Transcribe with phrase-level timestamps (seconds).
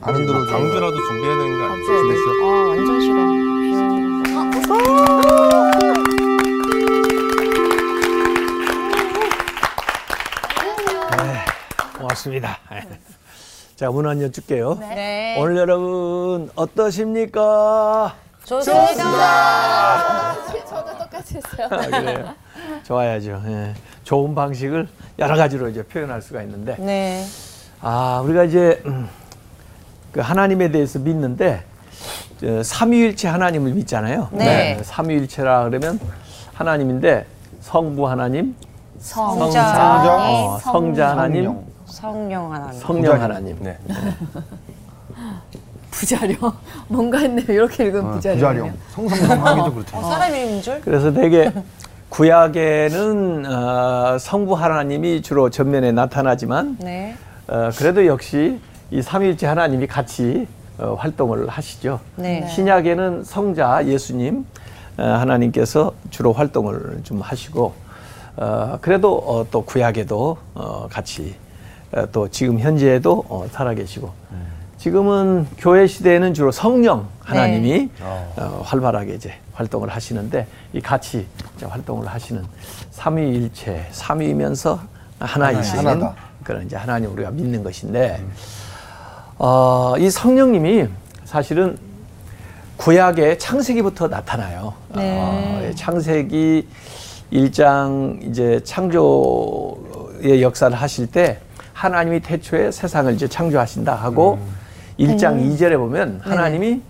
[0.00, 0.50] 안 들어줘.
[0.52, 1.84] 강주라도 준비해야 되는 거 아니야?
[1.84, 2.30] 준비했어?
[2.42, 3.18] 아 완전 싫어.
[3.26, 5.38] 귀여운 거.
[11.98, 12.58] 고맙습니다.
[13.76, 14.74] 자, 문안 여쭐게요.
[14.80, 15.36] 네.
[15.38, 18.14] 오늘 여러분 어떠십니까?
[18.44, 20.34] 좋습니다.
[20.68, 21.68] 저도 똑같이 했어요.
[21.70, 22.34] 아, 그래요.
[22.84, 23.42] 좋아야죠.
[23.46, 23.74] 예.
[24.04, 24.88] 좋은 방식을
[25.18, 27.24] 여러 가지로 이제 표현할 수가 있는데, 네.
[27.80, 29.08] 아, 우리가 이제 음,
[30.12, 31.62] 그 하나님에 대해서 믿는데
[32.40, 34.28] 저 삼위일체 하나님을 믿잖아요.
[34.32, 34.78] 네.
[34.82, 35.98] 삼위일체라 그러면
[36.54, 37.26] 하나님인데
[37.60, 38.54] 성부 하나님,
[38.98, 41.64] 성자, 어, 성자 하나님, 성령.
[41.86, 42.80] 성령 하나님.
[42.80, 43.56] 성령 하나님.
[43.60, 43.78] 네.
[45.90, 46.36] 부자령.
[46.86, 47.46] 뭔가 했네요.
[47.48, 48.38] 이렇게 읽으면 어, 부자령.
[48.38, 48.72] 부자령.
[48.90, 50.02] 성삼성하기도 그렇죠.
[50.02, 50.80] 사람 이름인 줄?
[50.80, 51.52] 그래서 되게
[52.08, 57.16] 구약에는 어, 성부 하나님이 주로 전면에 나타나지만 네.
[57.48, 60.46] 어, 그래도 역시 이 삼위일체 하나님이 같이
[60.78, 62.00] 어, 활동을 하시죠.
[62.16, 62.46] 네.
[62.48, 64.46] 신약에는 성자 예수님
[64.96, 67.74] 어, 하나님께서 주로 활동을 좀 하시고
[68.36, 71.34] 어, 그래도 어, 또 구약에도 어, 같이
[71.92, 74.10] 어, 또 지금 현재에도 어, 살아계시고
[74.78, 77.90] 지금은 교회 시대에는 주로 성령 하나님이
[78.36, 82.44] 어, 활발하게 이제 활동을 하시는데 이 같이 이제 활동을 하시는
[82.92, 84.78] 삼위일체 삼위이면서
[85.18, 86.14] 하나이신 하나다.
[86.44, 88.22] 그런 이제 하나님 우리가 믿는 것인데
[89.38, 90.88] 어, 이 성령님이
[91.24, 91.78] 사실은
[92.76, 94.74] 구약의 창세기부터 나타나요.
[94.94, 95.18] 네.
[95.20, 96.66] 어, 창세기
[97.32, 101.38] 1장 이제 창조의 역사를 하실 때
[101.72, 104.38] 하나님이 태초에 세상을 이제 창조하신다 하고
[104.98, 106.80] 1장 2절에 보면 하나님이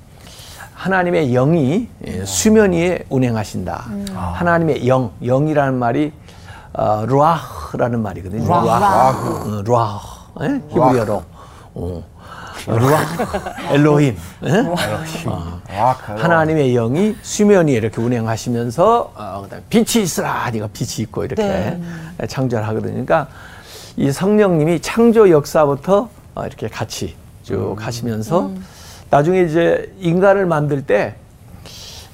[0.72, 3.84] 하나님의 영이 예, 수면 위에 운행하신다.
[4.14, 6.12] 하나님의 영, 영이라는 말이
[6.72, 8.44] 어, 루아흐라는 말이거든요.
[8.46, 9.58] 루아흐.
[9.58, 10.44] 어, 루아흐.
[10.44, 10.62] 예?
[10.70, 11.22] 히브리어로.
[11.74, 12.04] 어.
[12.76, 13.74] 루아흐.
[13.74, 14.16] 엘로힘.
[14.44, 14.50] 예?
[15.26, 15.60] 어.
[15.70, 16.22] 아, 그래요?
[16.22, 21.80] 하나님의 영이 수면 위에 이렇게 운행하시면서 어, 그다음에 빛이 있으라 하니까 빛이 있고 이렇게 네.
[22.26, 22.92] 창조를 하거든요.
[22.92, 23.28] 그러니까
[23.96, 28.50] 이 성령님이 창조 역사부터 어, 이렇게 같이 쭉 하시면서
[29.10, 31.14] 나중에 이제 인간을 만들 때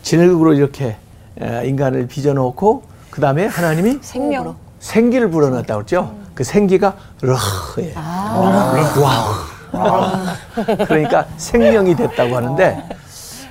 [0.02, 0.96] 진흙으로 이렇게
[1.40, 4.56] 에, 인간을 빚어놓고 그 다음에 하나님이 생명.
[4.80, 6.14] 생기를 불어넣었다고 그랬죠.
[6.34, 7.94] 그 생기가 르흐예요.
[9.74, 10.36] 와.
[10.86, 12.88] 그러니까 생명이 됐다고 하는데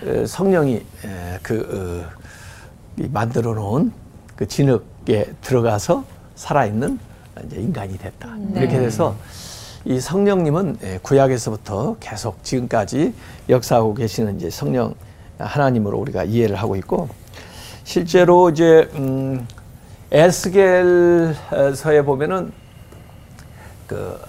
[0.06, 3.92] 어, 성령이 에, 그 어, 이 만들어 놓은
[4.36, 6.04] 그 진흙에 들어가서
[6.36, 7.00] 살아있는
[7.46, 8.30] 이제 인간이 됐다.
[8.56, 9.16] 이렇게 돼서
[9.86, 13.14] 이 성령님은 에, 구약에서부터 계속 지금까지
[13.50, 14.96] 역사하고 계시는 이제 성령
[15.40, 17.10] 하나님으로 우리가 이해를 하고 있고
[17.84, 19.46] 실제로 이제 음,
[20.12, 22.54] 에스겔서에 보면은
[23.88, 24.20] 그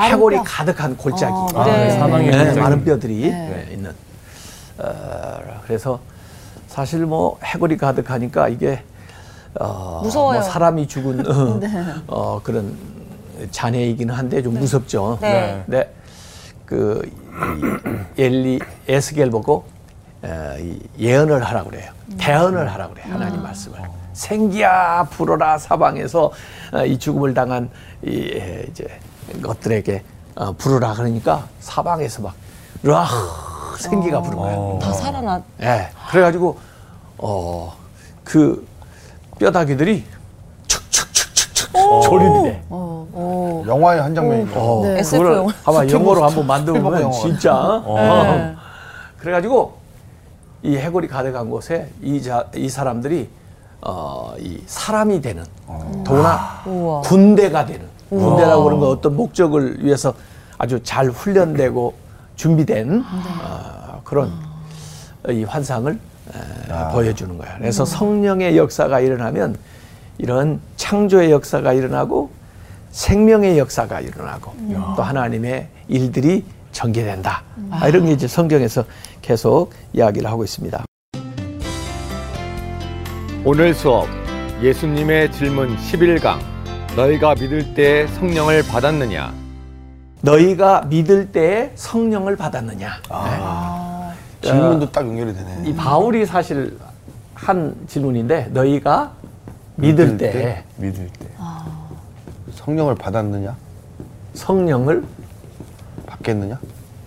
[0.00, 0.42] 해골이 뼈.
[0.44, 1.90] 가득한 골짜기, 어, 네.
[1.90, 2.60] 사망의 네, 골짜기.
[2.60, 3.30] 많은 뼈들이 네.
[3.68, 3.92] 네, 있는.
[4.78, 6.00] 어, 그래서
[6.68, 8.82] 사실 뭐 해골이 가득하니까 이게
[9.60, 10.40] 어, 무서워요.
[10.40, 11.60] 뭐 사람이 죽은 어,
[12.06, 12.76] 어, 그런
[13.50, 15.18] 잔해이기는 한데 좀 무섭죠.
[15.20, 15.62] 네.
[15.66, 15.94] 근데
[16.64, 17.02] 그
[18.16, 19.64] 이, 엘리 에스겔 보고
[20.22, 21.90] 어, 이 예언을 하라고 그래요.
[22.18, 23.12] 대언을 하라고 그래요.
[23.12, 23.78] 하나님 말씀을.
[24.14, 26.32] 생기야 불어라 사방에서
[26.72, 27.68] 어, 이 죽음을 당한
[28.02, 28.86] 이 에, 이제
[29.42, 30.02] 것들에게
[30.36, 32.34] 어, 부르라 그러니까 사방에서 막
[32.82, 33.06] 르아
[33.78, 34.78] 생기가 부른 거예요.
[34.82, 35.42] 다 살아났.
[35.62, 35.88] 예.
[36.10, 36.58] 그래가지고
[37.18, 37.72] 어
[38.24, 38.66] 그
[39.38, 40.04] 뼈다귀들이
[40.68, 41.72] 축축축축축
[42.02, 42.62] 조립이 돼.
[42.70, 43.62] 어.
[43.66, 44.58] 영화의 한 장면이죠.
[44.58, 45.02] 어, 네.
[45.02, 45.52] 그걸 영화.
[45.64, 47.12] 아마 영어로 한번 만들면.
[47.12, 47.54] 진짜.
[47.54, 47.96] 어.
[47.98, 48.54] 네.
[49.18, 49.76] 그래가지고
[50.62, 53.28] 이 해골이 가득한 곳에 이, 자, 이 사람들이
[53.80, 55.44] 어, 이 사람이 되는
[56.04, 56.62] 더구나.
[57.04, 60.14] 군대가 되는 군대라고 그런 거 어떤 목적을 위해서
[60.58, 61.94] 아주 잘 훈련되고
[62.36, 63.04] 준비된
[63.42, 64.32] 어, 그런
[65.28, 67.56] 이 환상을 에, 보여주는 거야.
[67.58, 69.56] 그래서 성령의 역사가 일어나면
[70.18, 72.30] 이런 창조의 역사가 일어나고
[72.90, 74.52] 생명의 역사가 일어나고
[74.96, 77.42] 또 하나님의 일들이 전개된다.
[77.70, 78.84] 아, 이런 게 이제 성경에서
[79.22, 80.84] 계속 이야기를 하고 있습니다.
[83.44, 84.06] 오늘 수업
[84.62, 86.51] 예수님의 질문 11강
[86.96, 89.32] 너희가 믿을 때 성령을 받았느냐
[90.20, 92.92] 너희가 믿을 때 성령을 받았느냐.
[94.40, 95.68] 질문도 딱 연결이 되네.
[95.68, 96.78] 이 바울이 사실
[97.34, 99.12] 한 질문인데 너희가
[99.74, 101.26] 믿을 때 믿을 때.
[102.54, 103.56] 성령을 받았느냐?
[104.34, 105.04] 성령을
[106.06, 106.58] 받겠느냐?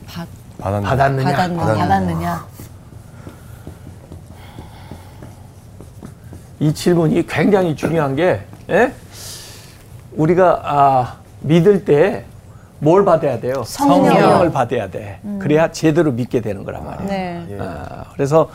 [0.07, 0.27] 받,
[0.57, 0.89] 받았느냐?
[0.89, 1.31] 받았느냐.
[1.31, 1.75] 받았느냐.
[1.77, 2.47] 받았느냐.
[6.59, 8.93] 이 질문이 굉장히 중요한 게 예?
[10.15, 12.25] 우리가 아, 믿을 때
[12.79, 13.63] 뭘 받아야 돼요?
[13.65, 14.06] 성령.
[14.13, 15.19] 성령을 받아야 돼.
[15.39, 17.09] 그래야 제대로 믿게 되는 거란 말이에요.
[17.09, 17.45] 네.
[17.51, 17.57] 예.
[17.59, 18.50] 아, 그래서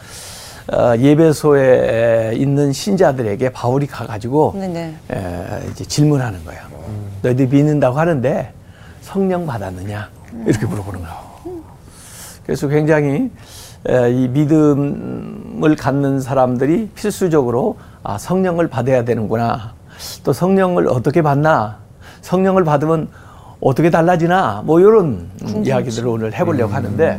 [0.72, 4.94] 어, 예배소에 있는 신자들에게 바울이 가가지고 네네.
[5.12, 6.60] 에, 이제 질문하는 거예요.
[7.22, 8.52] 너희들 믿는다고 하는데
[9.00, 10.08] 성령 받았느냐?
[10.46, 11.16] 이렇게 물어보는 거예요.
[12.44, 13.30] 그래서 굉장히
[13.88, 19.72] 에, 이 믿음을 갖는 사람들이 필수적으로 아, 성령을 받아야 되는구나.
[20.25, 21.79] 또 성령을 어떻게 받나?
[22.23, 23.08] 성령을 받으면
[23.61, 24.62] 어떻게 달라지나?
[24.64, 25.31] 뭐 이런
[25.64, 27.19] 이야기들을 오늘 해보려고 하는데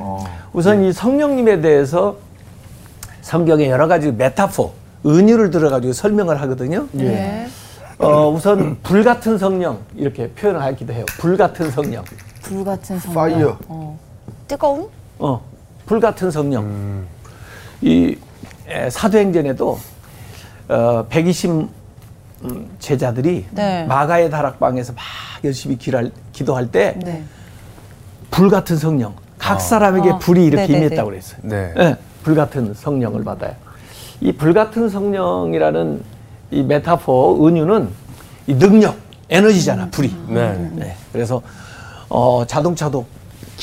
[0.54, 2.18] 우선 이 성령님에 대해서
[3.22, 4.72] 성경에 여러 가지 메타포,
[5.06, 6.88] 은유를 들어가지고 설명을 하거든요.
[6.92, 7.48] 네.
[8.00, 11.06] 어, 우선 불 같은 성령 이렇게 표현을 하기도 해요.
[11.20, 12.04] 불 같은 성령.
[12.42, 13.14] 불 같은 성령.
[13.16, 13.58] fire.
[13.68, 14.00] 어.
[14.48, 14.90] 뜨거운?
[15.20, 15.40] 어,
[15.86, 16.64] 불 같은 성령.
[16.64, 17.08] 음.
[17.82, 18.18] 이
[18.68, 19.78] 에, 사도행전에도
[20.70, 21.70] 어, 120
[22.46, 23.86] 음, 제자들이 네.
[23.86, 25.02] 마가의 다락방에서 막
[25.44, 27.24] 열심히 기도할, 기도할 때불 네.
[28.50, 29.14] 같은 성령.
[29.38, 30.86] 각 사람에게 아, 불이 이렇게 네네네.
[30.86, 31.40] 임했다고 그랬어요.
[31.44, 31.74] 네.
[31.78, 33.54] 예, 불 같은 성령을 받아요.
[34.22, 36.04] 이 불 같은 성령이라는
[36.52, 37.90] 이 메타포 은유는
[38.48, 38.96] 이 능력,
[39.30, 40.16] 에너지잖아, 불이.
[40.28, 40.70] 네.
[40.76, 40.96] 네.
[41.12, 41.42] 그래서
[42.10, 43.06] 어, 자동차도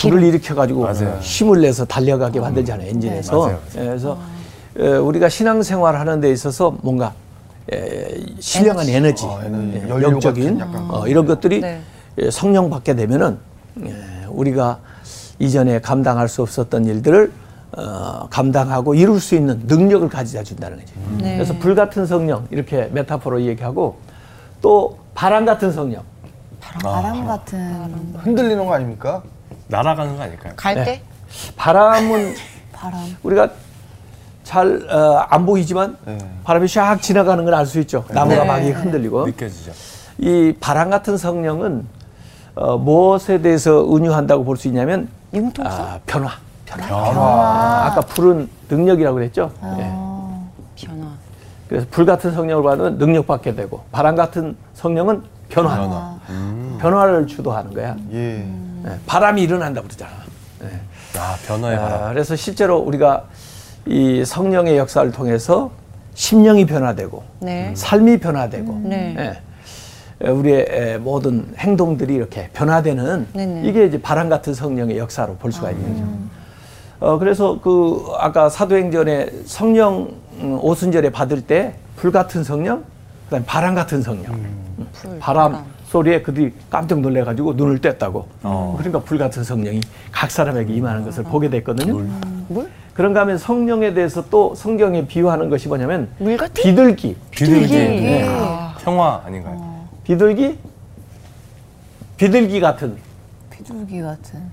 [0.01, 1.19] 불을 일으켜 가지고 맞아요.
[1.21, 3.39] 힘을 내서 달려가게 만들잖아요, 엔진에서.
[3.39, 3.85] 맞아요, 맞아요.
[3.85, 4.19] 예, 그래서
[4.79, 7.13] 에, 우리가 신앙생활 하는 데 있어서 뭔가
[7.73, 9.83] 에, 신령한 에너지, 어, 에너지.
[9.85, 11.81] 예, 영적인 어, 이런 것들이 네.
[12.19, 13.39] 예, 성령 받게 되면은
[13.85, 13.95] 예,
[14.29, 14.79] 우리가
[15.39, 17.31] 이전에 감당할 수 없었던 일들을
[17.77, 20.93] 어, 감당하고 이룰 수 있는 능력을 가져다 준다는 거지.
[21.19, 21.37] 네.
[21.37, 23.99] 그래서 불 같은 성령 이렇게 메타포로 얘기하고
[24.63, 26.03] 또 바람 같은 성령.
[26.61, 29.23] 바람 같은 흔들리는 거 아닙니까?
[29.69, 30.53] 날아가는 거 아닐까요?
[30.57, 30.85] 갈 네.
[30.85, 31.03] 때?
[31.57, 32.35] 바람은
[32.73, 33.17] 바람.
[33.23, 33.51] 우리가
[34.49, 36.17] 잘안 보이지만 네.
[36.43, 38.05] 바람이 샥 지나가는 걸 알 수 있죠.
[38.09, 38.45] 나무가 네.
[38.47, 39.27] 막 흔들리고.
[39.27, 39.73] 느껴지죠.
[40.19, 41.87] 이 바람 같은 성령은
[42.55, 45.71] 어, 무엇에 대해서 은유한다고 볼 수 있냐면 융통성?
[45.85, 46.31] 아, 변화.
[46.65, 46.87] 변화.
[46.91, 49.53] 아, 아까 불은 능력이라고 그랬죠.
[49.63, 49.85] 예.
[49.93, 50.51] 어.
[50.77, 51.07] 변화.
[51.69, 55.77] 그래서 불 같은 성령을 받으면 능력 받게 되고 바람 같은 성령은 변화.
[55.77, 56.19] 변화.
[56.81, 57.05] 변화.
[57.05, 57.95] 를 주도하는 거야.
[58.13, 58.47] 예.
[58.87, 58.99] 예.
[59.07, 60.11] 바람이 일어난다고 그러잖아.
[60.63, 60.81] 예.
[61.19, 62.13] 아, 변화의 아, 바람.
[62.15, 63.25] 그래서 실제로 우리가
[63.89, 65.71] 이 성령의 역사를 통해서
[66.15, 67.73] 심령이 변화되고 네.
[67.75, 69.15] 삶이 변화되고 네.
[69.19, 70.27] 예.
[70.27, 73.63] 에, 우리의 에, 모든 행동들이 이렇게 변화되는 네네.
[73.69, 76.09] 이게 이제 바람 같은 성령의 역사로 볼 수가 있는 거죠.
[77.01, 80.11] 어, 그래서 그 아까 사도행전에 성령
[80.41, 82.85] 음, 오순절에 받을 때 불 같은 성령,
[83.25, 84.41] 그다음에 바람 같은 성령.
[84.93, 88.25] 불, 바람 소리에 그들이 깜짝 놀래가지고 눈을 뗐다고.
[88.45, 88.75] 어.
[88.79, 89.81] 그러니까 불 같은 성령이
[90.13, 92.01] 각 사람에게 임하는 것을 보게 됐거든요.
[92.49, 92.71] 물?
[92.99, 96.61] 그런가 하면 성령에 대해서 또 성경에 비유하는 것이 뭐냐면 물 같은?
[96.61, 97.17] 비둘기.
[97.31, 97.73] 비둘기.
[97.77, 98.27] 네.
[98.29, 99.87] 아, 평화 아닌가요?
[100.03, 100.59] 비둘기?
[102.17, 102.97] 비둘기 같은
[103.51, 104.51] 비둘기 같은.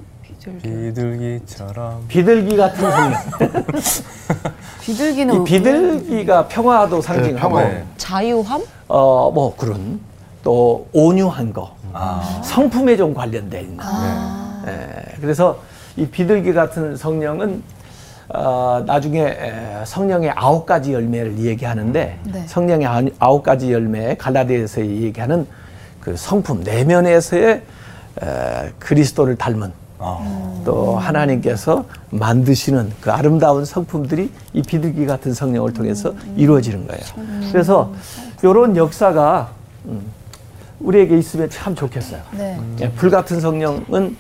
[0.62, 2.06] 비둘기 처럼.
[2.08, 3.18] 비둘기 같은 성령.
[4.84, 7.64] 비둘기는 이 비둘기가 평화도 상징하고 평화.
[7.64, 7.84] 네.
[7.98, 8.62] 자유함?
[8.90, 10.00] 어 뭐 그런
[10.44, 12.42] 또 온유한 거 아.
[12.44, 13.78] 성품에 좀 관련돼 있는.
[13.80, 14.64] 아.
[14.68, 15.58] 예, 그래서
[15.98, 17.64] 이 비둘기 같은 성령은
[18.30, 22.44] 어, 나중에 에, 성령의 아홉 가지 열매를 얘기하는데 네.
[22.48, 25.46] 성령의 아- 아홉 가지 열매 갈라디아에서 얘기하는
[26.00, 27.62] 그 성품 내면에서의
[28.22, 30.62] 에, 그리스도를 닮은 아.
[30.66, 37.04] 또 하나님께서 만드시는 그 아름다운 성품들이 이 비둘기 같은 성령을 통해서 이루어지는 거예요.
[37.52, 37.94] 그래서
[38.44, 39.52] 이런 역사가
[39.86, 40.02] 음,
[40.80, 42.22] 우리에게 있으면 참 좋겠어요.
[42.32, 42.60] 네.
[42.82, 44.18] 예, 불 같은 성령은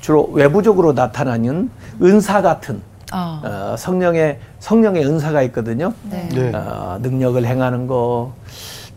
[0.00, 1.70] 주로 외부적으로 나타나는
[2.02, 2.80] 은사 같은
[3.12, 3.72] 아.
[3.72, 5.92] 어, 성령의 성령의 은사가 있거든요.
[6.10, 6.28] 네.
[6.30, 6.52] 네.
[6.54, 8.34] 어, 능력을 행하는 거,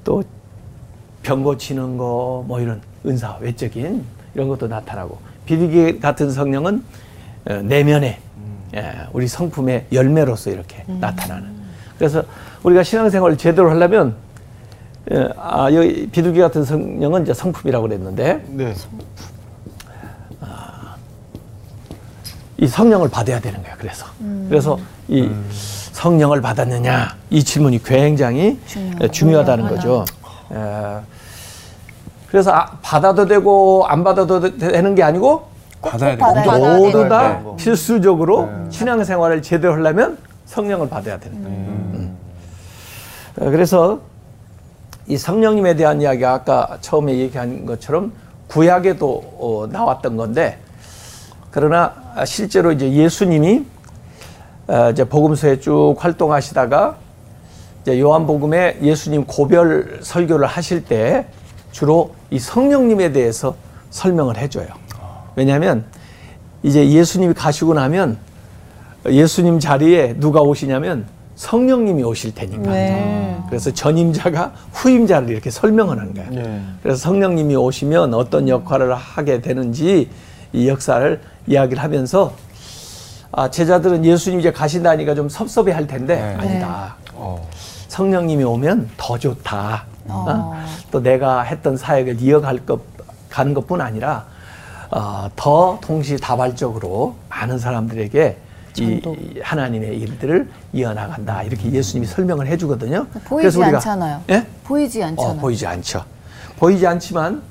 [0.04, 0.24] 또
[1.30, 6.84] 병 고치는 거, 뭐 이런 은사 외적인 이런 것도 나타나고 비둘기 같은 성령은
[7.50, 8.20] 어, 내면에
[8.76, 11.50] 예, 우리 성품의 열매로서 이렇게 나타나는.
[11.98, 12.24] 그래서
[12.64, 14.16] 우리가 신앙생활을 제대로 하려면
[15.12, 18.74] 예, 아, 여기 비둘기 같은 성령은 이제 성품이라고 그랬는데 네.
[22.62, 23.74] 이 성령을 받아야 되는 거야.
[23.78, 24.06] 그래서
[24.50, 25.30] 그래서 이
[25.94, 29.08] 성령을 받았느냐 이 질문이 굉장히 중요하다.
[29.10, 30.06] 중요하다 는 거죠.
[30.52, 31.00] 에,
[32.30, 35.48] 그래서 아, 받아도 되고 안 받아도 되- 되는 게 아니고
[35.82, 36.18] 받아야 돼.
[36.18, 37.56] 받아야 받아야 모두 되는 다 거.
[37.56, 41.58] 필수적으로 신앙생활을 제대로 하려면 성령을 받아야 되는 거예요.
[41.58, 42.18] 음.
[43.40, 44.00] 어, 그래서
[45.08, 48.12] 이 성령님에 대한 이야기가 아까 처음에 얘기한 것처럼
[48.48, 49.08] 구약에도
[49.40, 50.60] 어, 나왔던 건데
[51.52, 51.94] 그러나
[52.26, 53.66] 실제로 이제 예수님이
[54.68, 56.98] 어, 이제 복음서에 쭉 활동하시다가
[57.82, 61.26] 이제 요한복음에 예수님 고별 설교를 하실 때
[61.72, 63.56] 주로 이 성령님에 대해서
[63.90, 64.68] 설명을 해줘요.
[65.36, 65.86] 왜냐하면
[66.62, 68.18] 이제 예수님이 가시고 나면
[69.08, 72.70] 예수님 자리에 누가 오시냐면 성령님이 오실 테니까.
[72.70, 73.38] 네.
[73.48, 76.32] 그래서 전임자가 후임자를 이렇게 설명하는 거예요.
[76.34, 76.62] 예.
[76.84, 80.10] 그래서 성령님이 오시면 어떤 역할을 하게 되는지
[80.54, 82.34] 이 역사를 이야기를 하면서
[83.32, 86.36] 아, 제자들은 예수님 이제 가신다니까 좀 섭섭해 할 텐데 네.
[86.36, 86.96] 아니다.
[87.14, 87.48] 어.
[87.88, 89.86] 성령님이 오면 더 좋다.
[90.08, 90.26] 어?
[90.28, 90.66] 어.
[90.92, 92.82] 또 내가 했던 사역을 이어갈 것,
[93.30, 94.26] 가는 것뿐 아니라
[94.90, 98.38] 어, 더 동시다발적으로 많은 사람들에게
[98.78, 99.16] 이, 전도.
[99.16, 101.44] 이 하나님의 일들을 이어나간다.
[101.44, 103.06] 이렇게 예수님이 설명을 해주거든요.
[103.26, 104.22] 보이지 않잖아요.
[104.30, 104.46] 예?
[104.64, 105.38] 보이지 않잖아요.
[105.38, 106.04] 어, 보이지 않죠.
[106.58, 107.42] 보이지 않지만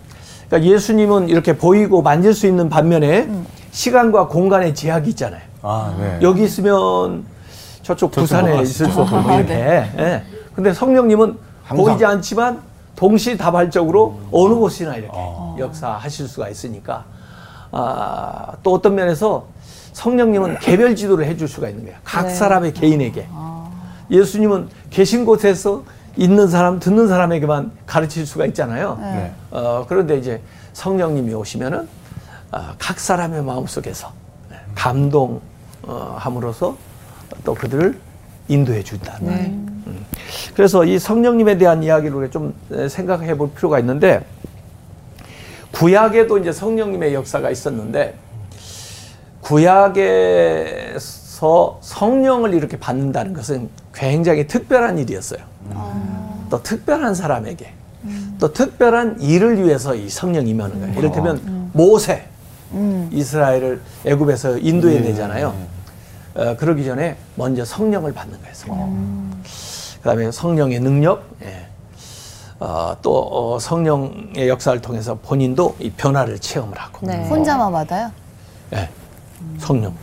[0.48, 3.46] 그러니까 예수님은 이렇게 보이고 만질 수 있는 반면에 음.
[3.70, 5.42] 시간과 공간의 제약이 있잖아요.
[5.62, 6.18] 아, 네.
[6.22, 7.24] 여기 있으면
[7.82, 9.54] 저쪽 부산에 못 있을 수 없고 이렇게.
[9.54, 10.22] 예.
[10.54, 11.84] 근데 성령님은 항상.
[11.84, 12.60] 보이지 않지만
[12.96, 15.56] 동시다발적으로 어느 곳이나 이렇게 어.
[15.58, 17.04] 역사하실 수가 있으니까
[17.70, 19.46] 아, 또 어떤 면에서
[19.92, 21.98] 성령님은 개별 지도를 해줄 수가 있는 거예요.
[22.04, 22.34] 각 네.
[22.34, 23.26] 사람의 개인에게.
[24.10, 25.82] 예수님은 계신 곳에서
[26.16, 28.98] 있는 사람, 듣는 사람에게만 가르칠 수가 있잖아요.
[29.00, 29.32] 네.
[29.50, 30.40] 어, 그런데 이제
[30.72, 31.88] 성령님이 오시면은
[32.50, 34.12] 어, 각 사람의 마음 속에서
[34.74, 36.76] 감동함으로써
[37.44, 37.98] 또 그들을
[38.48, 39.18] 인도해 준다.
[39.20, 39.46] 네.
[39.46, 40.04] 음.
[40.54, 42.54] 그래서 이 성령님에 대한 이야기를 우리가 좀
[42.88, 44.24] 생각해 볼 필요가 있는데
[45.72, 48.14] 구약에도 이제 성령님의 역사가 있었는데
[49.40, 50.96] 구약에
[51.38, 55.38] 서 성령을 이렇게 받는다는 것은 굉장히 특별한 일이었어요.
[56.50, 57.72] 또 특별한 사람에게
[58.40, 60.98] 또 특별한 일을 위해서 이 성령이 임하는 거예요.
[60.98, 62.26] 이를테면 모세
[63.12, 65.54] 이스라엘을 애굽에서 인도해내잖아요.
[66.34, 68.54] 어, 그러기 전에 먼저 성령을 받는 거예요.
[68.54, 69.42] 성령.
[69.98, 71.66] 그다음에 성령의 능력, 예.
[72.58, 77.26] 어, 또 어, 성령의 역사를 통해서 본인도 이 변화를 체험을 하고, 네.
[77.28, 78.10] 혼자만 받아요?
[78.74, 78.88] 예.
[79.58, 79.94] 성령.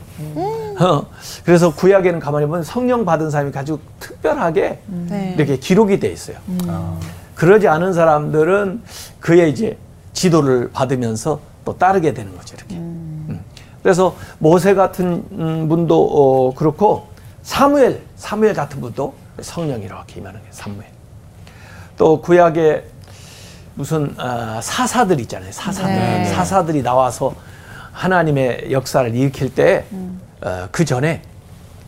[0.79, 1.05] 어,
[1.43, 5.34] 그래서 구약에는 가만히 보면 성령 받은 사람이 아주 특별하게 네.
[5.38, 6.38] 이렇게 기록이 돼 있어요.
[6.67, 6.98] 아,
[7.36, 8.84] 그러지 않은 사람들은
[9.19, 9.77] 그의 이제
[10.13, 12.55] 지도를 받으면서 또 따르게 되는 거죠.
[12.55, 12.75] 이렇게.
[12.75, 13.43] 음.
[13.84, 17.07] 그래서 모세 같은 음, 분도 어, 그렇고
[17.43, 20.53] 사무엘, 사무엘 같은 분도 성령이 이렇게 임하는 거예요.
[20.53, 20.88] 사무엘.
[21.98, 22.84] 또 구약에
[23.75, 25.51] 무슨 아, 사사들 있잖아요.
[25.51, 25.93] 사사들.
[25.93, 26.25] 네.
[26.25, 27.36] 사사들이 나와서
[27.99, 31.21] 하나님의 역사를 일으킬 때그 전에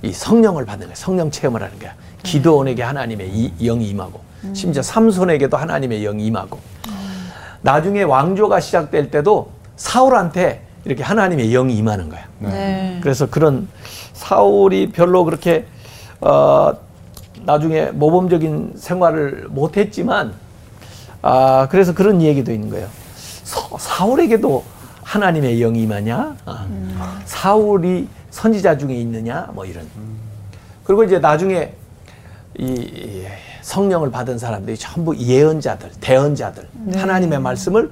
[0.02, 0.96] 이 성령을 받는 거예요.
[0.96, 1.94] 성령 체험을 하는 거야.
[2.24, 4.22] 기도원에게 하나님의 이, 영이 임하고
[4.54, 6.60] 심지어 삼손에게도 하나님의 영이 임하고
[7.62, 12.22] 나중에 왕조가 시작될 때도 사울한테 이렇게 하나님의 영이 임하는 거야.
[12.40, 13.00] 네.
[13.04, 13.68] 그래서 그런
[14.14, 15.66] 사울이 별로 그렇게
[16.22, 16.74] 어,
[17.44, 20.34] 나중에 모범적인 생활을 못했지만
[21.22, 22.88] 아 그래서 그런 얘기도 있는 거예요.
[23.44, 24.64] 서- 사울에게도
[25.12, 26.36] 하나님의 영이 임하냐?
[26.46, 26.68] 아,
[27.26, 29.48] 사울이 선지자 중에 있느냐?
[29.54, 29.88] 뭐 이런.
[30.84, 31.74] 그리고 이제 나중에
[32.60, 33.26] 이, 이
[33.62, 37.90] 성령을 받은 사람들이 전부 예언자들, 대언자들, 하나님의 말씀을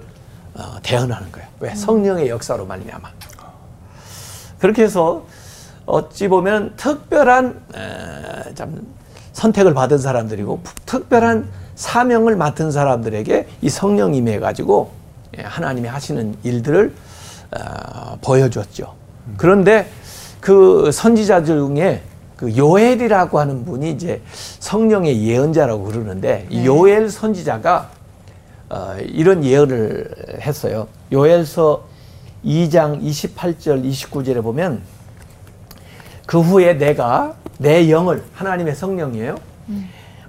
[0.56, 1.48] 어, 대언하는 거예요.
[1.62, 1.74] 왜?
[1.74, 3.10] 성령의 역사로 말미암아.
[4.60, 5.26] 그렇게 해서
[5.86, 8.86] 어찌 보면 특별한 에, 참
[9.32, 14.92] 선택을 받은 사람들이고 푸- 특별한 사명을 맡은 사람들에게 이 성령 임해 가지고
[15.38, 16.94] 예, 하나님이 하시는 일들을
[17.56, 18.94] 어, 보여줬죠.
[19.38, 19.88] 그런데
[20.42, 22.02] 그 선지자 중에
[22.36, 24.22] 그 요엘이라고 하는 분이 이제
[24.60, 27.90] 성령의 예언자라고 그러는데 이 요엘 선지자가
[28.70, 30.88] 어, 이런 예언을 했어요.
[31.12, 31.84] 요엘서
[32.44, 34.82] 2장 28절 29절에 보면
[36.26, 39.36] 그 후에 내가 내 영을 하나님의 성령이에요.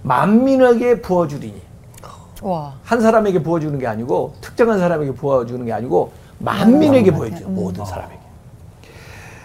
[0.02, 1.61] 만민에게 부어주리니
[2.42, 2.75] 와.
[2.85, 8.18] 한 사람에게 부어주는 게 아니고 특정한 사람에게 부어주는 게 아니고 만민에게 부어줘 모든 사람에게.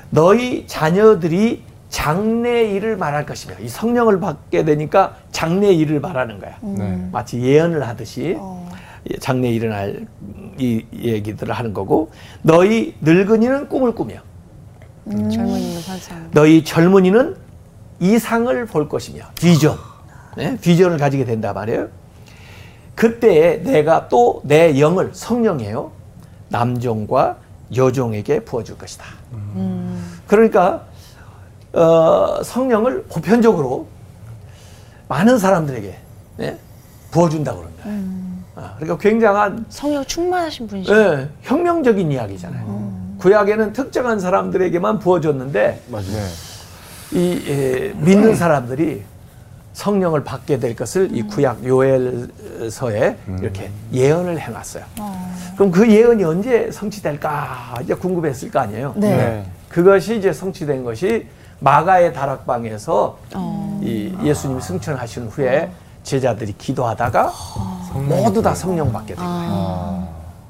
[0.09, 6.57] 너희 자녀들이 장래 일을 말할 것이며 이 성령을 받게 되니까 장래 일을 말하는 거야.
[6.61, 7.07] 네.
[7.11, 8.37] 마치 예언을 하듯이
[9.09, 10.05] 예, 장래 일어날
[10.57, 12.11] 이 얘기들을 하는 거고
[12.43, 14.15] 너희 늙은이는 꿈을 꾸며
[15.09, 16.29] 젊은이는 환상.
[16.31, 17.35] 너희 젊은이는
[17.99, 19.77] 이상을 볼 것이며 비전,
[20.37, 20.57] 네?
[20.61, 21.87] 비전을 가지게 된다 말이에요.
[22.95, 25.91] 그때 내가 또 내 영을 성령이에요.
[26.51, 27.37] 남종과
[27.75, 29.05] 여종에게 부어줄 것이다.
[30.27, 30.85] 그러니까
[31.73, 33.87] 어, 성령을 보편적으로
[35.07, 35.97] 많은 사람들에게
[36.37, 36.57] 네?
[37.11, 37.99] 부어준다 그런 거예요.
[38.55, 40.95] 아, 그러니까 굉장한 성령 충만하신 분이시죠.
[40.95, 43.15] 예, 혁명적인 이야기잖아요.
[43.17, 46.05] 구약에는 특정한 사람들에게만 부어줬는데 맞아요.
[46.07, 46.27] 네.
[47.13, 49.03] 이 예, 믿는 사람들이
[49.73, 54.83] 성령을 받게 될 것을 이 구약 요엘서에 이렇게 예언을 해놨어요.
[55.55, 58.93] 그럼 그 예언이 언제 성취될까 이제 궁금했을 거 아니에요.
[58.95, 59.15] 네.
[59.15, 59.45] 네.
[59.69, 61.27] 그것이 이제 성취된 것이
[61.59, 63.79] 마가의 다락방에서 어.
[63.83, 65.69] 이 예수님이 승천하신 후에
[66.03, 67.31] 제자들이 기도하다가
[67.93, 70.07] 모두 다 성령 받게 된 거예요.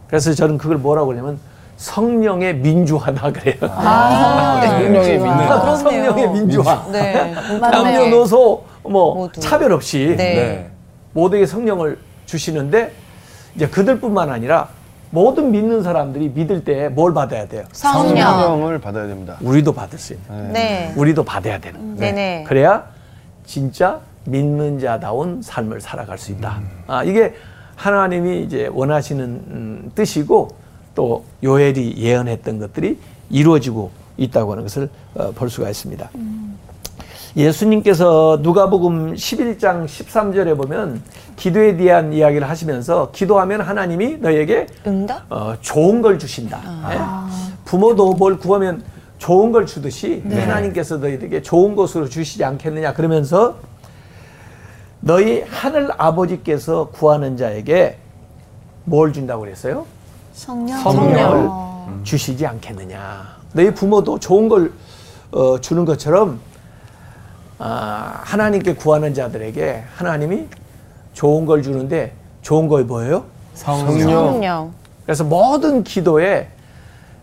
[0.07, 1.39] 그래서 저는 그걸 뭐라고 그러냐면
[1.77, 3.55] 성령의 민주화다 그래요.
[3.61, 5.59] 아, 성령의 민주화.
[5.61, 5.75] 그렇네요.
[5.77, 6.85] 성령의 민주화.
[6.91, 7.33] 네.
[7.59, 9.39] 남녀노소 뭐 모두.
[9.39, 10.69] 차별 없이 네.
[11.13, 12.91] 모두에게 성령을 주시는데
[13.55, 14.69] 이제 그들뿐만 아니라
[15.09, 17.65] 모든 믿는 사람들이 믿을 때 뭘 받아야 돼요?
[17.73, 18.15] 성령.
[18.31, 19.37] 성령을 받아야 됩니다.
[19.41, 20.53] 우리도 받을 수 있는.
[20.53, 20.93] 네.
[20.95, 21.95] 우리도 받아야 되는.
[21.97, 22.43] 네 네.
[22.47, 22.85] 그래야
[23.45, 26.61] 진짜 믿는 자다운 삶을 살아갈 수 있다.
[26.87, 27.33] 아, 이게
[27.75, 30.49] 하나님이 이제 원하시는 음, 뜻이고
[30.95, 32.97] 또 요엘이 예언했던 것들이
[33.29, 36.09] 이루어지고 있다고 하는 것을 어, 볼 수가 있습니다.
[37.35, 41.01] 예수님께서 누가복음 11장 13절에 보면
[41.37, 45.31] 기도에 대한 이야기를 하시면서 기도하면 하나님이 너에게 응답?
[45.31, 46.61] 어, 좋은 걸 주신다.
[46.91, 46.99] 예?
[47.65, 48.83] 부모도 뭘 구하면
[49.17, 53.55] 좋은 걸 주듯이 하나님께서 너희에게 좋은 것으로 주시지 않겠느냐 그러면서
[54.99, 57.97] 너희 하늘 아버지께서 구하는 자에게
[58.83, 59.85] 뭘 준다고 그랬어요?
[60.33, 60.79] 성령.
[60.79, 61.99] 성령을 어.
[62.03, 63.37] 주시지 않겠느냐.
[63.53, 64.73] 너희 부모도 좋은 걸
[65.31, 66.50] 어, 주는 것처럼 아,
[67.61, 70.47] 하나님께 구하는 자들에게 하나님이
[71.13, 73.25] 좋은 걸 주는데 좋은 걸 뭐예요?
[73.53, 74.31] 성령.
[74.31, 74.73] 성령.
[75.05, 76.49] 그래서 모든 기도에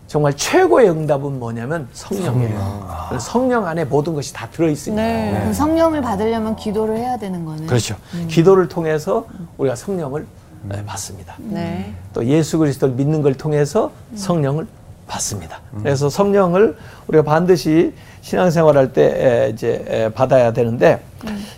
[0.07, 2.87] 정말 최고의 응답은 뭐냐면 성령이에요.
[3.09, 5.01] 그래서 성령 안에 모든 것이 다 들어있습니다.
[5.01, 5.43] 네.
[5.45, 7.67] 그 성령을 받으려면 기도를 해야 되는 거네.
[7.67, 7.95] 그렇죠.
[8.27, 9.27] 기도를 통해서
[9.57, 10.25] 우리가 성령을
[10.63, 11.35] 네, 받습니다.
[11.37, 11.93] 네.
[12.13, 14.67] 또 예수 그리스도를 믿는 걸 통해서 성령을
[15.09, 15.59] 받습니다.
[15.79, 21.01] 그래서 성령을 우리가 반드시 신앙생활할 때 에, 이제 에, 받아야 되는데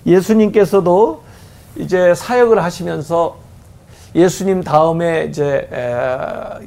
[0.05, 1.22] 예수님께서도
[1.75, 3.38] 이제 사역을 하시면서
[4.15, 6.65] 예수님 다음에 이제 에,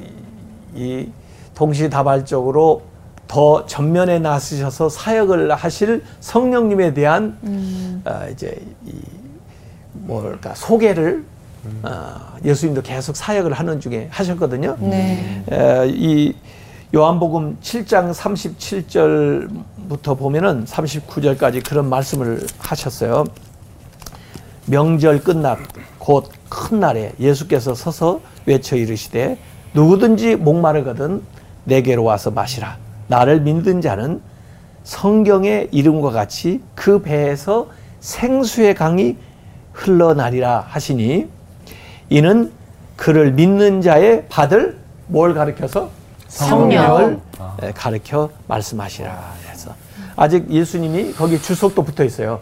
[0.75, 1.09] 이
[1.55, 2.83] 동시다발적으로
[3.27, 7.39] 더 전면에 나서셔서 사역을 하실 성령님에 대한
[8.05, 8.93] 어, 이제 이
[9.93, 11.25] 뭘까 소개를
[11.83, 14.77] 어, 예수님도 계속 사역을 하는 중에 하셨거든요.
[14.81, 15.43] 네.
[15.51, 16.35] 에, 이
[16.95, 18.15] 요한복음 7장
[19.89, 23.25] 37절부터 보면은 39절까지 그런 말씀을 하셨어요.
[24.67, 25.59] 명절 끝날
[25.99, 29.37] 곧 큰 날에 예수께서 서서 외쳐 이르시되
[29.73, 31.21] 누구든지 목마르거든
[31.65, 32.79] 내게로 와서 마시라.
[33.09, 34.23] 나를 믿는 자는
[34.85, 39.17] 성경의 이름과 같이 그 배에서 생수의 강이
[39.73, 41.29] 흘러나리라 하시니
[42.11, 42.53] 이는
[42.95, 44.79] 그를 믿는 자의 받을
[45.09, 45.91] 뭘 가르켜서
[46.35, 47.21] 성령을
[47.63, 49.33] 에, 가르쳐 말씀하시라.
[49.45, 49.75] 그래서
[50.17, 52.41] 아직 예수님이 거기 주석도 붙어 있어요.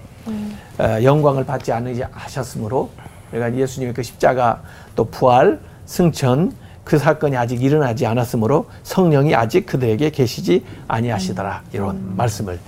[0.80, 2.90] 에, 영광을 받지 않으셨으므로
[3.30, 4.62] 그러니까 예수님의 그 십자가
[4.96, 12.58] 또 부활, 승천 그 사건이 아직 일어나지 않았으므로 성령이 아직 그들에게 계시지 아니하시더라 이런 말씀을.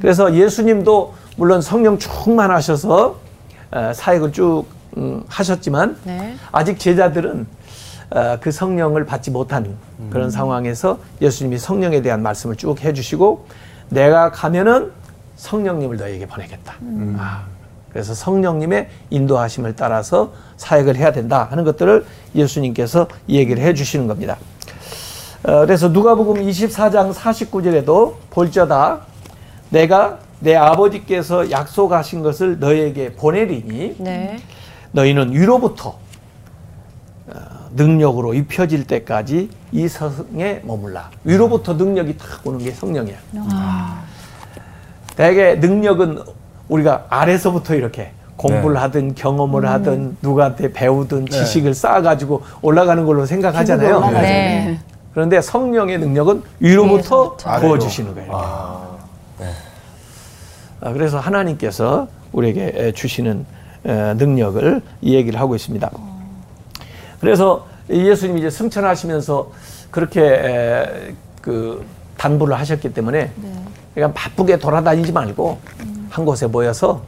[0.00, 3.16] 그래서 예수님도 물론 성령 충만하셔서
[3.74, 4.64] 에, 사역을 쭉
[4.96, 6.36] 음, 하셨지만 네.
[6.52, 7.57] 아직 제자들은 어,
[8.40, 9.76] 그 성령을 받지 못한
[10.10, 13.46] 그런 상황에서 예수님이 성령에 대한 말씀을 쭉 해주시고
[13.90, 14.92] 내가 가면은
[15.36, 16.74] 성령님을 너에게 보내겠다.
[17.18, 17.44] 아,
[17.92, 24.36] 그래서 성령님의 인도하심을 따라서 사역을 해야 된다 하는 것들을 예수님께서 얘기를 해주시는 겁니다.
[25.44, 29.02] 어, 그래서 누가복음 24장 49절에도 볼저다
[29.70, 34.38] 내가 내 아버지께서 약속하신 것을 너에게 보내리니 네.
[34.92, 35.98] 너희는 위로부터
[37.28, 41.10] 어, 능력으로 입혀질 때까지 이 성에 머물라.
[41.24, 43.16] 위로부터 능력이 탁 오는 게 성령이야.
[45.16, 46.22] 대개 능력은
[46.68, 48.80] 우리가 아래서부터 이렇게 공부를 네.
[48.80, 53.96] 하든 경험을 하든 누구한테 배우든 지식을 쌓아가지고 올라가는 걸로 생각하잖아요.
[53.96, 54.20] 올라가죠.
[54.20, 54.78] 네.
[55.12, 57.36] 그런데 성령의 능력은 위로부터.
[57.36, 58.30] 부어주시는 거예요.
[60.80, 63.44] 아, 그래서 하나님께서 우리에게 에, 주시는
[63.86, 65.90] 에, 능력을 이 얘기를 하고 있습니다.
[67.20, 69.50] 그래서 이 예수님이 이제 승천하시면서
[69.90, 71.84] 그렇게 에, 그
[72.16, 73.30] 단부를 하셨기 때문에
[73.94, 75.58] 그러니까 바쁘게 돌아다니지 말고
[76.10, 77.02] 한 곳에 모여서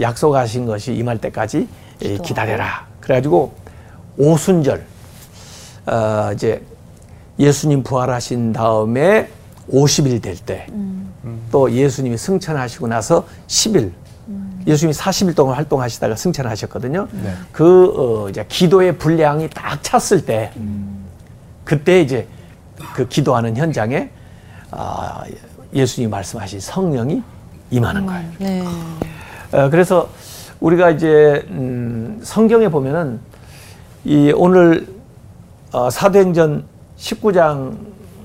[0.00, 1.68] 약속하신 것이 임할 때까지
[2.02, 2.86] 에, 기다려라.
[3.00, 3.52] 그래가지고
[4.16, 4.84] 오순절
[5.86, 6.62] 어, 이제
[7.38, 9.28] 예수님 부활하신 다음에
[9.70, 13.92] 50일 될 때또 예수님이 승천하시고 나서 10일
[14.66, 17.08] 예수님이 40일 동안 활동하시다가 승천하셨거든요.
[17.52, 20.52] 그 어, 이제 기도의 분량이 딱 찼을 때
[21.64, 22.26] 그때 이제
[22.94, 24.10] 그 기도하는 현장에
[24.70, 25.22] 아,
[25.72, 27.22] 예수님이 말씀하신 성령이
[27.70, 28.30] 임하는 거예요.
[28.38, 28.64] 네.
[29.52, 30.08] 어, 그래서
[30.60, 33.20] 우리가 이제 음, 성경에 보면은
[34.04, 34.86] 이 오늘
[35.72, 36.64] 어, 사도행전
[36.96, 37.76] 19장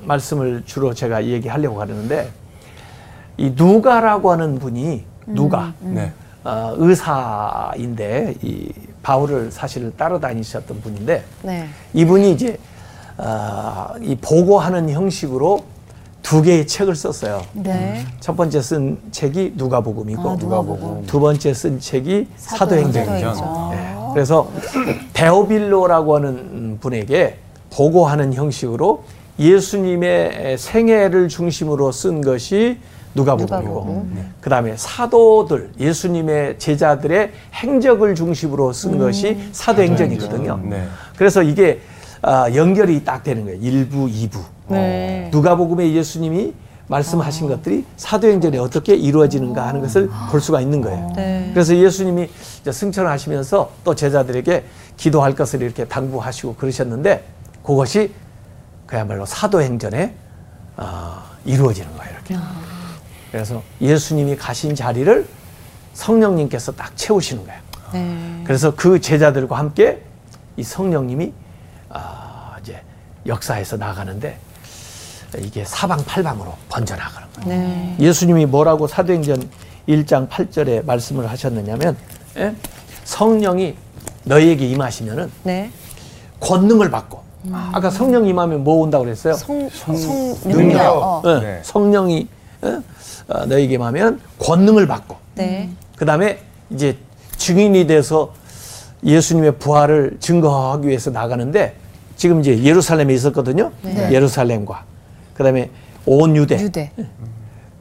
[0.06, 2.32] 말씀을 주로 제가 얘기하려고 하려는데
[3.38, 6.12] 이 누가라고 하는 분이 누가 네.
[6.50, 8.72] 어, 의사인데 이
[9.04, 11.68] 바울을 사실 따라다니셨던 분인데 네.
[11.94, 12.58] 이분이 이제
[13.18, 15.64] 어, 이 보고하는 형식으로
[16.24, 17.42] 두 개의 책을 썼어요.
[17.54, 18.06] 네.
[18.20, 21.06] 첫 번째 쓴 책이 누가복음이고 아, 누가복음.
[21.06, 23.06] 두 번째 쓴 책이 사도행전.
[23.06, 23.70] 사도행전.
[23.72, 23.96] 네.
[24.14, 24.50] 그래서
[25.14, 27.38] 데오빌로라고 하는 분에게
[27.72, 29.04] 보고하는 형식으로
[29.40, 32.80] 예수님의 생애를 중심으로 쓴 것이
[33.16, 34.34] 누가복음이고 누가복음.
[34.42, 40.60] 그다음에 사도들 예수님의 제자들의 행적을 중심으로 쓴 것이 사도행전이거든요.
[40.64, 40.88] 네.
[41.18, 41.82] 그래서 이게
[42.22, 43.60] 아, 연결이 딱 되는 거예요.
[43.60, 44.40] 1부, 2부.
[44.68, 45.30] 네.
[45.32, 46.54] 누가복음에 예수님이
[46.88, 51.14] 말씀하신 것들이 사도행전에 어떻게 이루어지는가 하는 것을 볼 수가 있는 거예요.
[51.16, 51.50] 네.
[51.54, 52.30] 그래서 예수님이
[52.70, 54.64] 승천하시면서 또 제자들에게
[54.98, 57.24] 기도할 것을 이렇게 당부하시고 그러셨는데
[57.64, 58.12] 그것이
[58.88, 60.16] 그야말로 사도행전에
[60.78, 62.12] 어, 이루어지는 거예요.
[62.12, 62.36] 이렇게.
[63.32, 65.28] 그래서 예수님이 가신 자리를
[65.94, 67.62] 성령님께서 딱 채우시는 거예요.
[67.94, 68.42] 네.
[68.44, 70.02] 그래서 그 제자들과 함께
[70.58, 71.34] 이 성령님이
[71.90, 72.82] 아, 이제
[73.26, 74.38] 역사에서 나가는데
[75.38, 77.50] 이게 사방팔방으로 번져나가는 거예요.
[77.50, 77.96] 네.
[78.00, 79.50] 예수님이 뭐라고 사도행전
[79.88, 81.98] 1장 8절에 말씀을 하셨느냐면
[82.38, 82.56] 예?
[83.04, 83.76] 성령이
[84.24, 85.72] 너희에게 임하시면은 네.
[86.40, 89.34] 권능을 받고 아까 성령 임하면 뭐 온다고 그랬어요?
[89.34, 89.96] 성, 성,
[90.44, 90.58] 능력.
[90.58, 90.98] 능력.
[90.98, 91.22] 어.
[91.26, 91.62] 예, 네.
[91.64, 92.28] 성령이
[92.66, 92.80] 예?
[93.30, 95.70] 어, 너희에게 임하면 권능을 받고 네.
[95.96, 96.40] 그 다음에
[96.72, 96.98] 이제
[97.38, 98.34] 증인이 돼서
[99.04, 101.76] 예수님의 부활을 증거하기 위해서 나가는데
[102.18, 103.72] 지금 이제 예루살렘에 있었거든요.
[103.82, 104.12] 네.
[104.12, 104.84] 예루살렘과
[105.34, 105.70] 그 다음에
[106.06, 106.92] 온 유대, 유대.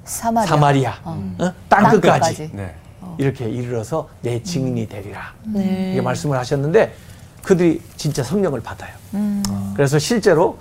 [0.04, 0.48] 사마리아.
[0.48, 1.34] 사마리아, 어.
[1.38, 1.52] 어?
[1.68, 2.50] 땅 끝까지 땅끝까지.
[2.52, 2.74] 네.
[3.18, 5.32] 이렇게 이르러서 내 증인이 되리라.
[5.44, 5.90] 네.
[5.92, 6.94] 이게 말씀을 하셨는데
[7.42, 8.92] 그들이 진짜 성령을 받아요.
[9.14, 9.42] 음.
[9.74, 10.58] 그래서 실제로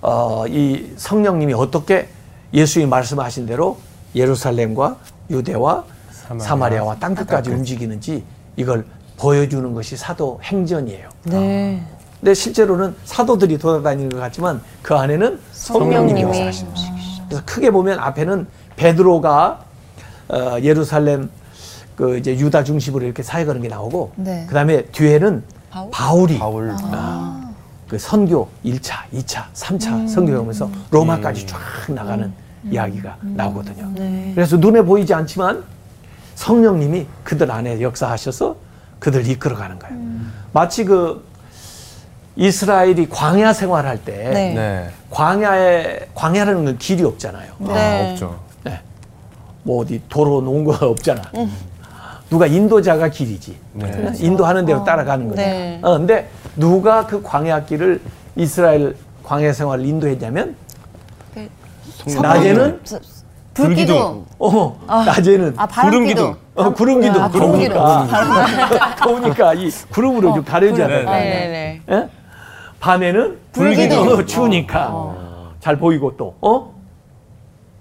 [0.00, 2.08] 어, 이 성령님이 어떻게
[2.54, 3.78] 예수님이 말씀하신 대로
[4.14, 4.96] 예루살렘과
[5.30, 6.46] 유대와 사마리아.
[6.46, 7.58] 사마리아, 와 땅 끝까지 땅끝.
[7.58, 8.24] 움직이는지
[8.56, 8.84] 이걸
[9.16, 11.08] 보여주는 것이 사도 행전이에요.
[11.24, 11.82] 네.
[12.20, 16.22] 근데 실제로는 사도들이 돌아다니는 것 같지만 그 안에는 성령님이.
[16.22, 16.92] 역사하시는 것이죠.
[17.28, 18.46] 그래서 크게 보면 앞에는
[18.76, 19.60] 베드로가
[20.28, 21.30] 어, 예루살렘
[21.96, 24.44] 그 이제 유다 중심으로 이렇게 사역하는 게 나오고 네.
[24.48, 25.90] 그다음에 뒤에는 바울?
[25.90, 26.74] 바울이 바울.
[27.88, 32.32] 그 선교 1차, 2차, 3차 선교 하면서 로마까지 쫙 나가는
[32.70, 33.90] 이야기가 나오거든요.
[33.94, 34.32] 네.
[34.34, 35.64] 그래서 눈에 보이지 않지만
[36.34, 38.56] 성령님이 그들 안에 역사하셔서
[38.98, 39.96] 그들 이끌어가는 거예요.
[40.52, 41.24] 마치 그
[42.36, 44.54] 이스라엘이 광야 생활할 때 네.
[44.54, 44.90] 네.
[45.10, 47.52] 광야에 광야라는 건 길이 없잖아요.
[47.58, 48.06] 네.
[48.08, 48.40] 아, 없죠.
[48.64, 48.80] 네.
[49.64, 51.22] 뭐 어디 도로 놓은 거 없잖아.
[52.30, 53.56] 누가 인도자가 길이지.
[53.74, 54.12] 네.
[54.16, 55.42] 인도하는 대로 따라가는 거죠.
[55.42, 55.78] 네.
[55.82, 58.00] 어, 근데 누가 그 광야 길을
[58.36, 60.56] 이스라엘 광야 생활을 인도했냐면
[62.20, 62.80] 낮에는
[63.54, 64.24] 불기둥.
[64.38, 66.36] 어, 낮에는 아, 바람기둥.
[66.54, 67.74] 어, 구름 기둥 아, 구름 기둥.
[67.74, 71.04] 더우니까 더우니까 이 구름으로 좀 가려지잖아요.
[71.10, 71.82] 네, 네.
[71.86, 71.94] 네.
[71.94, 72.08] 예?
[72.80, 74.08] 밤에는 불기둥.
[74.08, 76.72] 어, 추우니까 잘 보이고 또 어?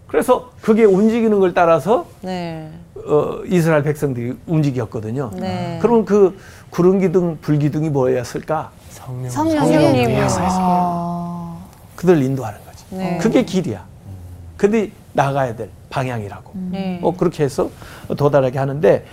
[0.07, 2.69] 그래서 그게 움직이는 걸 따라서 네.
[3.07, 5.31] 어, 이스라엘 백성들이 움직였거든요.
[5.35, 5.79] 네.
[5.81, 6.37] 그럼 그
[6.69, 8.71] 구름 기둥, 불 기둥이 뭐였을까?
[8.89, 9.29] 성령.
[9.29, 9.71] 성령님이.
[9.73, 10.15] 성령님이.
[10.39, 11.57] 아.
[11.95, 12.85] 그들 인도하는 거지.
[12.89, 13.17] 네.
[13.21, 13.85] 그게 길이야.
[14.61, 16.51] 근데 나가야 될 방향이라고.
[16.69, 16.99] 네.
[17.01, 17.71] 어, 그렇게 해서
[18.15, 19.03] 도달하게 하는데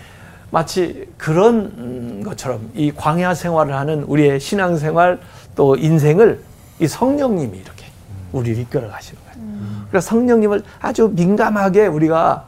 [0.50, 5.18] 마치 그런 음, 것처럼 이 광야 생활을 하는 우리의 신앙 생활
[5.56, 6.42] 또 인생을
[6.80, 7.86] 이 성령님이 이렇게
[8.32, 9.48] 우리를 이끌어 가시는 거예요.
[9.88, 12.46] 그래서 성령님을 아주 민감하게 우리가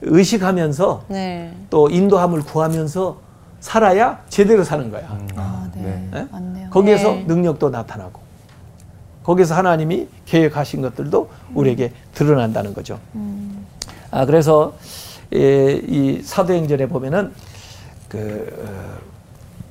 [0.00, 1.54] 의식하면서 네.
[1.70, 3.20] 또 인도함을 구하면서
[3.60, 5.04] 살아야 제대로 사는 거야.
[5.36, 6.08] 아, 네.
[6.12, 6.26] 네?
[6.28, 6.70] 맞네요.
[6.70, 7.24] 거기에서 네.
[7.28, 8.20] 능력도 나타나고
[9.24, 12.98] 거기서 하나님이 계획하신 것들도 우리에게 드러난다는 거죠.
[14.10, 14.74] 아 그래서
[15.34, 17.32] 예, 이 사도행전에 보면은
[18.08, 19.12] 그 어,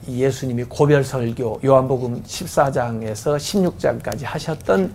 [0.08, 4.92] 이 예수님이 고별 설교 요한복음 14장에서 16장까지 하셨던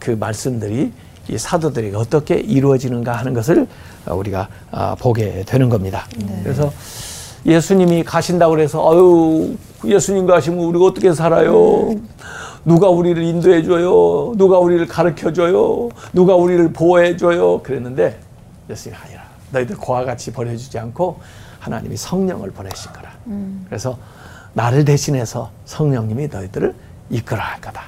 [0.00, 0.92] 그 말씀들이
[1.28, 3.68] 이 사도들에게 어떻게 이루어지는가 하는 것을
[4.06, 6.06] 어, 우리가 아, 보게 되는 겁니다.
[6.42, 6.72] 그래서
[7.46, 11.94] 예수님이 가신다고 그래서 아유 예수님 가시면 우리가 어떻게 살아요?
[12.64, 14.32] 누가 우리를 인도해 줘요?
[14.36, 15.88] 누가 우리를 가르쳐 줘요?
[16.12, 17.62] 누가 우리를 보호해 줘요?
[17.62, 18.18] 그랬는데
[18.68, 21.20] 예수님이 아니라 너희들 고와 같이 버려주지 않고
[21.60, 23.10] 하나님이 성령을 보내신 거라.
[23.66, 23.98] 그래서
[24.54, 26.74] 나를 대신해서 성령님이 너희들을
[27.10, 27.84] 이끌어 갈 거다.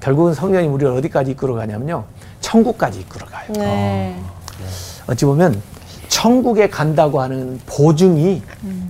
[0.00, 2.04] 결국은 성령이 우리를 어디까지 이끌어 가냐면요.
[2.40, 3.52] 천국까지 이끌어 가요.
[3.54, 4.20] 네.
[5.06, 5.60] 어찌 보면
[6.08, 8.42] 천국에 간다고 하는 보증이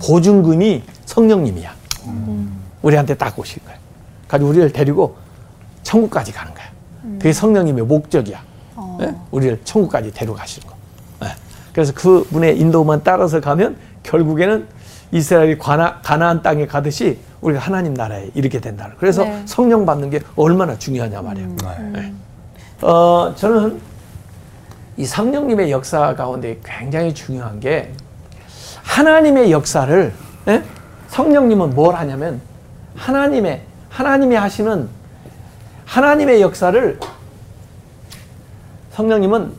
[0.05, 1.73] 보증금이 성령님이야.
[2.81, 3.75] 우리한테 딱 오실 거야.
[4.33, 5.15] 가지고 우리를 데리고
[5.83, 6.65] 천국까지 가는 거야.
[7.19, 8.41] 그게 성령님의 목적이야.
[8.75, 8.97] 어.
[9.01, 9.13] 예?
[9.29, 10.75] 우리를 천국까지 데려가시는 거.
[11.25, 11.35] 예.
[11.71, 14.67] 그래서 그 분의 인도만 따라서 가면 결국에는
[15.11, 18.95] 이스라엘이 가나, 가나안 땅에 가듯이 우리가 하나님 나라에 이르게 된다는.
[18.97, 19.43] 그래서 네.
[19.45, 21.49] 성령 받는 게 얼마나 중요하냐 말이에요.
[21.91, 22.13] 네.
[22.81, 23.79] 어, 저는
[24.97, 27.91] 이 성령님의 역사 가운데 굉장히 중요한 게
[28.81, 30.11] 하나님의 역사를
[30.47, 30.63] 예?
[31.09, 32.41] 성령님은 뭘 하냐면
[32.95, 33.61] 하나님의
[33.93, 34.89] 하나님이 하시는
[35.85, 36.99] 하나님의 역사를
[38.93, 39.53] 성령님은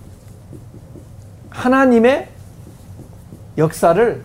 [1.51, 2.29] 하나님의
[3.57, 4.25] 역사를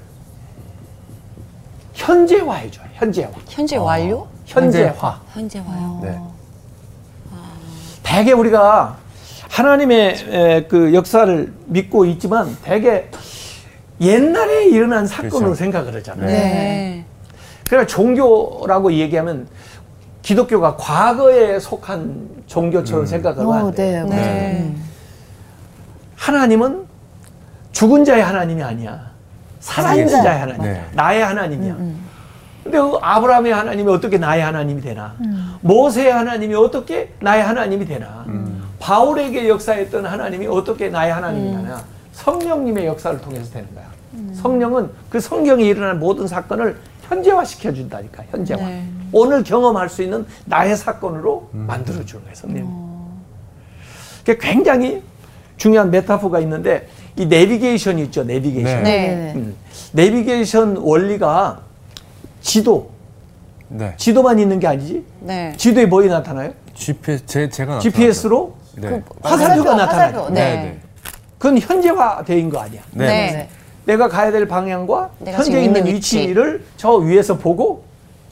[1.93, 2.88] 현재화해 줘요.
[2.93, 3.30] 현재화.
[3.48, 4.28] 현재 완료?
[4.48, 5.22] 현재화.
[5.32, 6.00] 현재 와요.
[6.02, 6.19] 네.
[8.02, 8.98] 대개 우리가
[9.48, 13.06] 하나님의 에, 그 역사를 믿고 있지만 대개
[14.02, 15.56] 옛날에 일어난 사건으로 그렇죠.
[15.56, 16.26] 생각을 하잖아요.
[16.26, 17.06] 네.
[17.67, 19.48] 그러니까 종교라고 얘기하면
[20.21, 24.05] 기독교가 과거에 속한 종교처럼 생각을 하면 어, 안 돼요.
[24.08, 24.15] 네.
[24.15, 24.75] 네.
[26.15, 26.86] 하나님은
[27.71, 29.10] 죽은 자의 하나님이 아니야.
[29.60, 30.08] 살아있는.
[30.23, 30.62] 자의 하나님.
[30.63, 30.86] 네.
[30.93, 31.75] 나의 하나님이야.
[32.63, 35.15] 근데 그 아브라함의 하나님이 어떻게 나의 하나님이 되나?
[35.62, 38.25] 모세의 하나님이 어떻게 나의 하나님이 되나?
[38.79, 41.82] 바울에게 역사했던 하나님이 어떻게 나의 하나님이 되나?
[42.13, 43.86] 성령님의 역사를 통해서 되는 거야.
[44.34, 46.77] 성령은 그 성경에 일어난 모든 사건을
[47.08, 48.60] 현재화 시켜준다니까, 현재화.
[48.60, 48.86] 네.
[49.12, 52.69] 오늘 경험할 수 있는 나의 사건으로 만들어주는 거예요, 성령이.
[54.26, 55.02] 그게 굉장히
[55.58, 58.84] 중요한 메타포가 있는데, 이 내비게이션이 있죠, 내비게이션.
[58.84, 59.08] 네.
[59.15, 59.34] 네.
[59.36, 59.56] 음,
[59.93, 61.62] 내비게이션 원리가
[62.41, 62.91] 지도,
[63.67, 63.93] 네.
[63.98, 65.06] 지도만 있는 게 아니지.
[65.19, 65.54] 네.
[65.58, 66.54] 지도에 뭐이 나타나요?
[66.74, 67.80] GPS 제 제가.
[67.80, 69.02] GPS로 네.
[69.22, 70.08] 화살표가 나타나요.
[70.19, 70.41] 화살표, 네.
[70.41, 70.62] 네.
[70.63, 70.80] 네.
[71.38, 72.82] 그건 현재화된 거 아니야.
[72.91, 73.08] 네.
[73.08, 73.32] 네.
[73.32, 73.50] 네.
[73.86, 76.19] 내가 가야 될 방향과 현재 있는 있는 위치.
[76.19, 77.84] 위치를 저 위에서 보고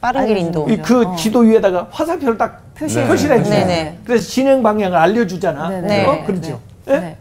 [0.08, 0.66] 빠른 길 인도.
[0.70, 3.66] 이그 지도 위에다가 화살표를 딱 표시해 표시를 해주잖아.
[3.66, 4.00] 네네.
[4.06, 5.70] 그래서 진행 방향을 알려주잖아.
[5.70, 6.06] 네네.
[6.06, 6.12] 어?
[6.14, 6.24] 네.
[6.24, 6.60] 그렇죠.
[6.86, 6.94] 네.
[6.94, 7.00] 예?
[7.00, 7.18] 네.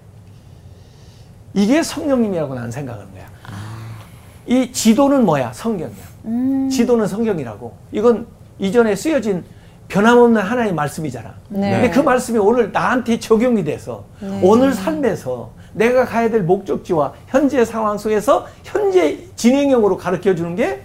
[1.54, 3.26] 이게 성령님이라고 나는 생각하는 거야.
[4.46, 5.52] 이 지도는 뭐야?
[5.52, 5.96] 성경이야.
[6.26, 6.68] 음.
[6.70, 7.74] 지도는 성경이라고.
[7.90, 8.26] 이건
[8.58, 9.42] 이전에 쓰여진
[9.88, 11.34] 변함없는 하나님의 말씀이잖아.
[11.48, 11.70] 네.
[11.72, 14.04] 근데 그 말씀이 오늘 나한테 적용이 돼서
[14.42, 20.82] 오늘 삶에서 내가 가야 될 목적지와 현재 상황 속에서 현재 진행형으로 가르쳐 주는 게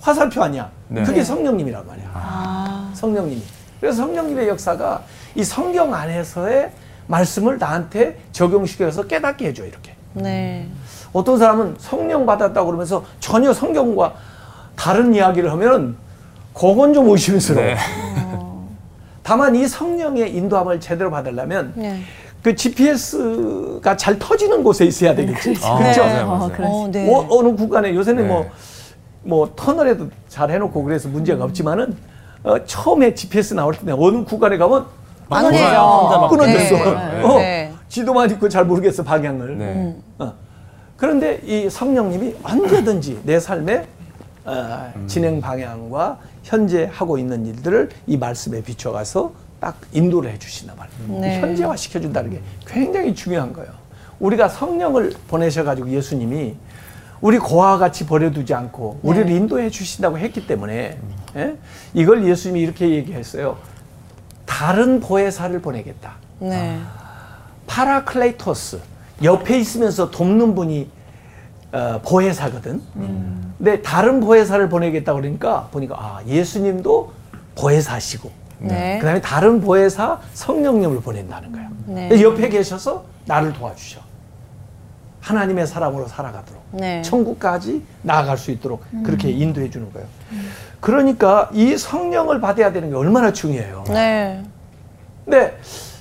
[0.00, 0.70] 화살표 아니야.
[0.88, 1.02] 네.
[1.02, 2.10] 그게 성령님이란 말이야.
[2.14, 2.90] 아.
[2.94, 3.42] 성령님이.
[3.80, 5.02] 그래서 성령님의 역사가
[5.34, 6.70] 이 성경 안에서의
[7.06, 9.94] 말씀을 나한테 적용시켜서 깨닫게 해줘 이렇게.
[10.14, 10.68] 네.
[11.12, 14.14] 어떤 사람은 성령 받았다고 그러면서 전혀 성경과
[14.76, 15.96] 다른 이야기를 하면
[16.54, 17.66] 그건 좀 의심스러워.
[17.66, 17.76] 네.
[19.22, 22.00] 다만 이 성령의 인도함을 제대로 받으려면 네.
[22.42, 25.56] 그 GPS가 잘 터지는 곳에 있어야 되겠지.
[25.62, 26.02] 아, 그렇죠?
[26.02, 26.42] 맞아요, 맞아요.
[26.42, 26.66] 어, 그래.
[26.68, 27.14] 어, 네.
[27.14, 28.28] 어, 어느 구간에 요새는 네.
[28.28, 28.48] 뭐,
[29.22, 31.96] 뭐 터널에도 잘 해놓고 그래서 문제가 없지만은
[32.42, 34.86] 어, 처음에 GPS 나올 때 어느 구간에 가면
[35.28, 35.78] 끊어져요.
[35.78, 36.76] 혼자 막 끊어졌어.
[36.76, 37.22] 네.
[37.22, 37.72] 어, 네.
[37.88, 39.58] 지도만 있고 잘 모르겠어 방향을.
[39.58, 39.96] 네.
[40.18, 40.32] 어.
[40.96, 43.86] 그런데 이 성령님이 언제든지 내 삶의
[44.44, 51.20] 어, 진행 방향과 현재 하고 있는 일들을 이 말씀에 비춰가서 딱 인도를 해주신단 말이에요.
[51.20, 51.40] 네.
[51.40, 53.70] 현재화 시켜준다는 게 굉장히 중요한 거예요.
[54.18, 56.54] 우리가 성령을 보내셔가지고 예수님이
[57.20, 59.36] 우리 고아와 같이 버려두지 않고 우리를 네.
[59.36, 60.98] 인도해 주신다고 했기 때문에
[61.36, 61.56] 예?
[61.92, 63.58] 이걸 예수님이 이렇게 얘기했어요.
[64.46, 66.14] 다른 보혜사를 보내겠다.
[66.38, 66.80] 네.
[67.66, 68.80] 파라클레이토스
[69.22, 70.88] 옆에 있으면서 돕는 분이
[71.72, 72.82] 어, 보혜사거든.
[73.58, 77.12] 근데 다른 보혜사를 보내겠다 그러니까 보니까 아 예수님도
[77.54, 78.30] 보혜사시고
[78.60, 78.98] 네.
[78.98, 81.68] 그다음에 다른 보혜사 성령님을 보낸다는 거야.
[81.86, 82.22] 네.
[82.22, 84.00] 옆에 계셔서 나를 도와주셔.
[85.20, 87.02] 하나님의 사람으로 살아가도록 네.
[87.02, 90.08] 천국까지 나아갈 수 있도록 그렇게 인도해 주는 거예요.
[90.80, 93.84] 그러니까 이 성령을 받아야 되는 게 얼마나 중요해요.
[93.88, 94.42] 네.
[95.24, 95.58] 근데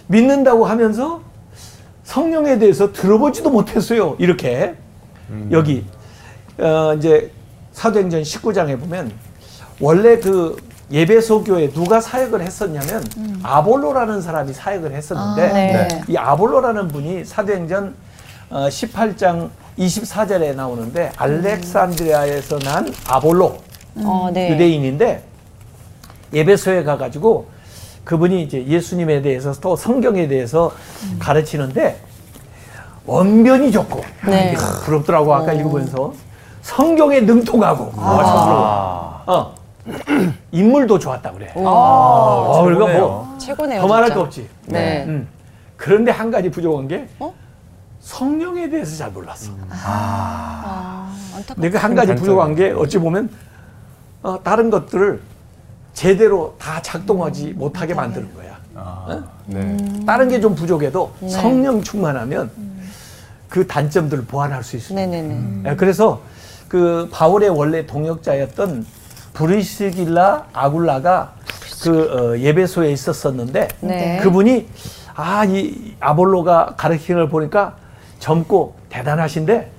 [0.07, 1.21] 믿는다고 하면서
[2.03, 4.15] 성령에 대해서 들어보지도 못했어요.
[4.19, 4.75] 이렇게
[5.51, 5.85] 여기
[6.57, 7.31] 어 이제
[7.73, 9.11] 사도행전 19장에 보면
[9.79, 10.57] 원래 그
[10.91, 13.03] 예배소 교회 누가 사역을 했었냐면
[13.43, 15.87] 아볼로라는 사람이 사역을 했었는데 아, 네.
[15.87, 16.01] 네.
[16.07, 17.93] 이 아볼로라는 분이 사도행전
[18.49, 23.57] 어, 18장 24절에 나오는데 알렉산드리아에서 난 아볼로
[23.97, 24.49] 어, 네.
[24.51, 25.23] 유대인인데
[26.33, 27.47] 예배소에 가가지고
[28.03, 30.71] 그분이 이제 예수님에 대해서 또 성경에 대해서
[31.19, 31.99] 가르치는데
[33.05, 34.55] 언변이 좋고 네.
[34.83, 36.13] 부럽더라고 아까 읽으면서
[36.61, 38.19] 성경에 능통하고 부러워.
[38.21, 39.23] 아.
[39.27, 39.55] 어.
[40.51, 41.51] 인물도 좋았다 그래.
[41.55, 41.71] 우와.
[41.71, 43.07] 어, 그러니까 최고네요.
[43.07, 43.81] 뭐 최고네요.
[43.81, 44.15] 더 말할 진짜.
[44.15, 44.49] 거 없지.
[44.65, 45.05] 네.
[45.07, 45.27] 음.
[45.77, 47.33] 그런데 한 가지 부족한 게 어?
[48.01, 49.51] 성령에 대해서 잘 몰랐어.
[49.69, 51.61] 아, 안타깝다.
[51.61, 53.29] 내가 한 가지 부족한 게 어찌 보면
[54.23, 55.21] 어, 다른 것들을
[55.93, 58.57] 제대로 다 작동하지 못하게 만드는 거야.
[58.75, 59.77] 아, 네.
[60.05, 61.29] 다른 게 좀 부족해도 네.
[61.29, 62.49] 성령 충만하면
[63.49, 64.95] 그 단점들을 보완할 수 있어요.
[64.95, 65.71] 네네네.
[65.71, 66.21] 예, 그래서
[66.67, 68.85] 그 바울의 원래 동역자였던
[69.33, 71.33] 브리스길라 아굴라가
[71.83, 74.19] 그 어, 예배소에 있었었는데 네.
[74.23, 74.67] 그분이
[75.15, 77.75] 아 이 아볼로가 가르치는 걸 보니까
[78.19, 79.71] 젊고 대단하신데.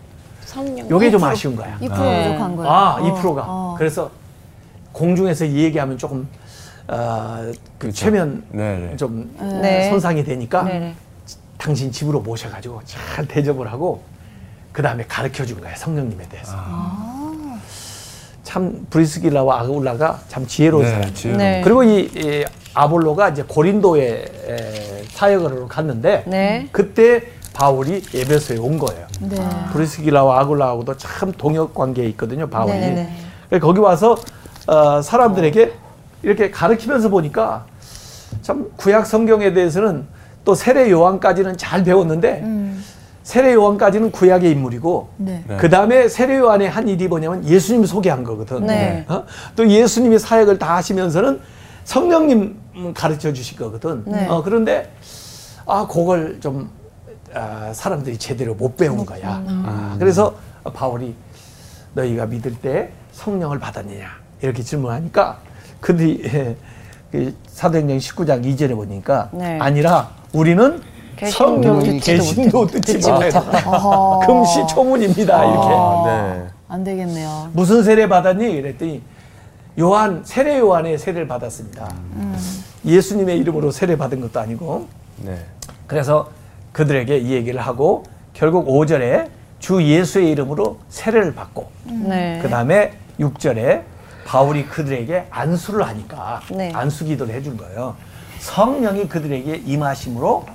[0.90, 1.78] 요게 좀 아쉬운 거야.
[1.80, 2.24] 2% 네.
[2.28, 2.70] 부족한 거예요.
[2.70, 3.44] 아, 어, 2%가.
[3.46, 3.74] 어.
[3.78, 4.10] 그래서
[4.92, 6.26] 공중에서 이 얘기하면 조금
[6.88, 8.96] 어, 그 최면 네네.
[8.96, 9.88] 좀 네.
[9.90, 10.94] 손상이 되니까 네네.
[11.56, 14.02] 당신 집으로 모셔가지고 잘 대접을 하고
[14.72, 16.56] 그 다음에 가르쳐 준 거야 성령님에 대해서.
[18.42, 21.14] 참 브리스길라와 아굴라가 참 지혜로운 네, 사람.
[21.14, 21.38] 지혜로운.
[21.38, 21.60] 네.
[21.62, 26.68] 그리고 이, 이 아볼로가 이제 고린도에 에, 사역을 갔는데 네.
[26.72, 29.06] 그때 바울이 예배소에 온 거예요.
[29.20, 29.36] 네.
[29.72, 32.48] 브리스길라와 아굴라하고도 참 동역 관계에 있거든요.
[32.48, 32.72] 바울이.
[32.72, 33.16] 네네네.
[33.48, 34.16] 그래서 거기 와서
[34.66, 35.72] 어, 사람들에게
[36.22, 37.66] 이렇게 가르치면서 보니까
[38.42, 40.06] 참 구약 성경에 대해서는
[40.44, 42.84] 또 세례 요한까지는 잘 배웠는데 음.
[43.22, 45.44] 세례 요한까지는 구약의 인물이고 네.
[45.46, 45.56] 네.
[45.58, 48.66] 그 다음에 세례 요한의 한 일이 뭐냐면 예수님 소개한 거거든.
[48.66, 49.04] 네.
[49.08, 49.24] 어?
[49.56, 51.40] 또 예수님이 사역을 다 하시면서는
[51.84, 52.56] 성령님
[52.94, 54.04] 가르쳐 주실 거거든.
[54.06, 54.26] 네.
[54.28, 54.90] 어, 그런데
[55.66, 56.70] 아 그걸 좀
[57.34, 59.42] 아, 사람들이 제대로 못 배운 거야.
[59.46, 60.34] 아, 그래서
[60.74, 61.14] 바울이
[61.94, 64.06] 너희가 믿을 때 성령을 받았느냐
[64.42, 65.38] 이렇게 질문하니까
[65.80, 66.56] 그들이 예,
[67.10, 69.58] 그 사도행전 19장 2절에 보니까 네.
[69.60, 70.80] 아니라 우리는
[71.16, 73.40] 듣지도 계신도 듣지 못했다.
[73.68, 74.26] 어허.
[74.26, 75.68] 금시 초문입니다 이렇게.
[75.68, 76.46] 아, 네.
[76.68, 77.50] 안 되겠네요.
[77.52, 78.62] 무슨 세례 받았니?
[78.62, 79.02] 그랬더니
[79.78, 81.92] 요한 세례 요한의 세례를 받았습니다.
[82.84, 84.88] 예수님의 이름으로 세례 받은 것도 아니고
[85.18, 85.44] 네.
[85.86, 86.30] 그래서
[86.72, 89.28] 그들에게 이 얘기를 하고 결국 5절에
[89.58, 92.38] 주 예수의 이름으로 세례를 받고 네.
[92.42, 93.82] 그 다음에 6절에
[94.24, 96.72] 바울이 그들에게 안수를 하니까 네.
[96.74, 97.96] 안수 기도를 해준 거예요.
[98.38, 100.46] 성령이 그들에게 임하심으로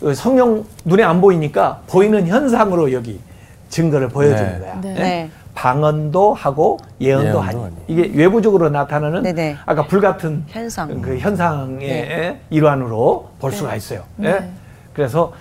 [0.00, 3.20] 그 성령 눈에 안 보이니까 보이는 현상으로 여기
[3.68, 4.58] 증거를 보여주는 네.
[4.60, 4.80] 거야.
[4.80, 4.90] 네.
[4.90, 4.94] 예?
[4.94, 5.30] 네.
[5.54, 7.72] 방언도 하고 예언도 예언도 하니.
[7.86, 9.56] 이게 외부적으로 나타나는 네네.
[9.66, 11.00] 아까 불 같은 현상.
[11.00, 12.40] 그 현상의 네.
[12.50, 14.02] 일환으로 볼 수가 있어요.
[14.20, 14.30] 예?
[14.30, 14.50] 네.
[14.94, 15.32] 그래서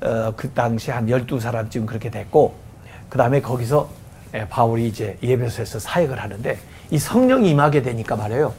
[0.00, 2.54] 어, 그 당시 한 12사람쯤 그렇게 됐고
[3.08, 3.88] 그 다음에 거기서
[4.34, 6.58] 예, 바울이 이제 예배소에서 사역을 하는데
[6.90, 8.54] 이 성령이 임하게 되니까 말이에요.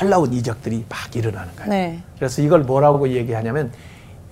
[0.00, 1.70] 놀라운 이적들이 막 일어나는 거예요.
[1.70, 1.98] 네.
[2.16, 3.70] 그래서 이걸 뭐라고 얘기하냐면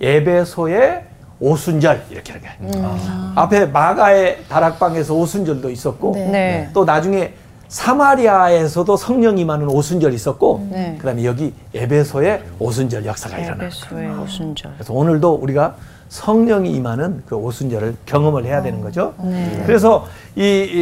[0.01, 1.05] 예배소의
[1.39, 3.33] 오순절 이렇게 하는 거예요.
[3.35, 6.27] 앞에 마가의 다락방에서 오순절도 있었고 네.
[6.27, 6.69] 네.
[6.73, 7.33] 또 나중에
[7.71, 10.95] 사마리아에서도 성령 임하는 오순절이 있었고 네.
[10.99, 13.63] 그다음에 여기 에베소에 오순절 역사가 일어나.
[13.63, 14.73] 에베소의 오순절.
[14.75, 15.75] 그래서 오늘도 우리가
[16.09, 19.13] 성령이 임하는 그 오순절을 경험을 해야 되는 거죠.
[19.23, 19.63] 네.
[19.65, 20.05] 그래서
[20.35, 20.41] 이,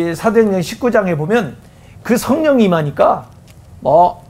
[0.10, 1.58] 이 사도행전 19장에 보면
[2.02, 3.30] 그 성령이 임하니까
[3.82, 4.30] 뭐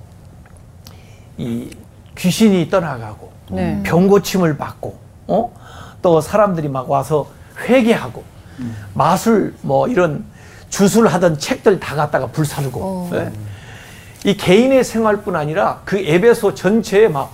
[1.37, 1.69] 이
[2.17, 3.81] 귀신이 떠나가고 네.
[3.83, 5.53] 병 고침을 받고 어?
[6.01, 7.27] 또 사람들이 막 와서
[7.65, 8.21] 회개하고
[8.93, 10.25] 마술 뭐 이런
[10.69, 13.09] 주술 하던 책들 다 갖다가 불사르고 어.
[13.13, 13.31] 예?
[14.23, 17.31] 이 개인의 생활뿐 아니라 그 에베소 전체에 막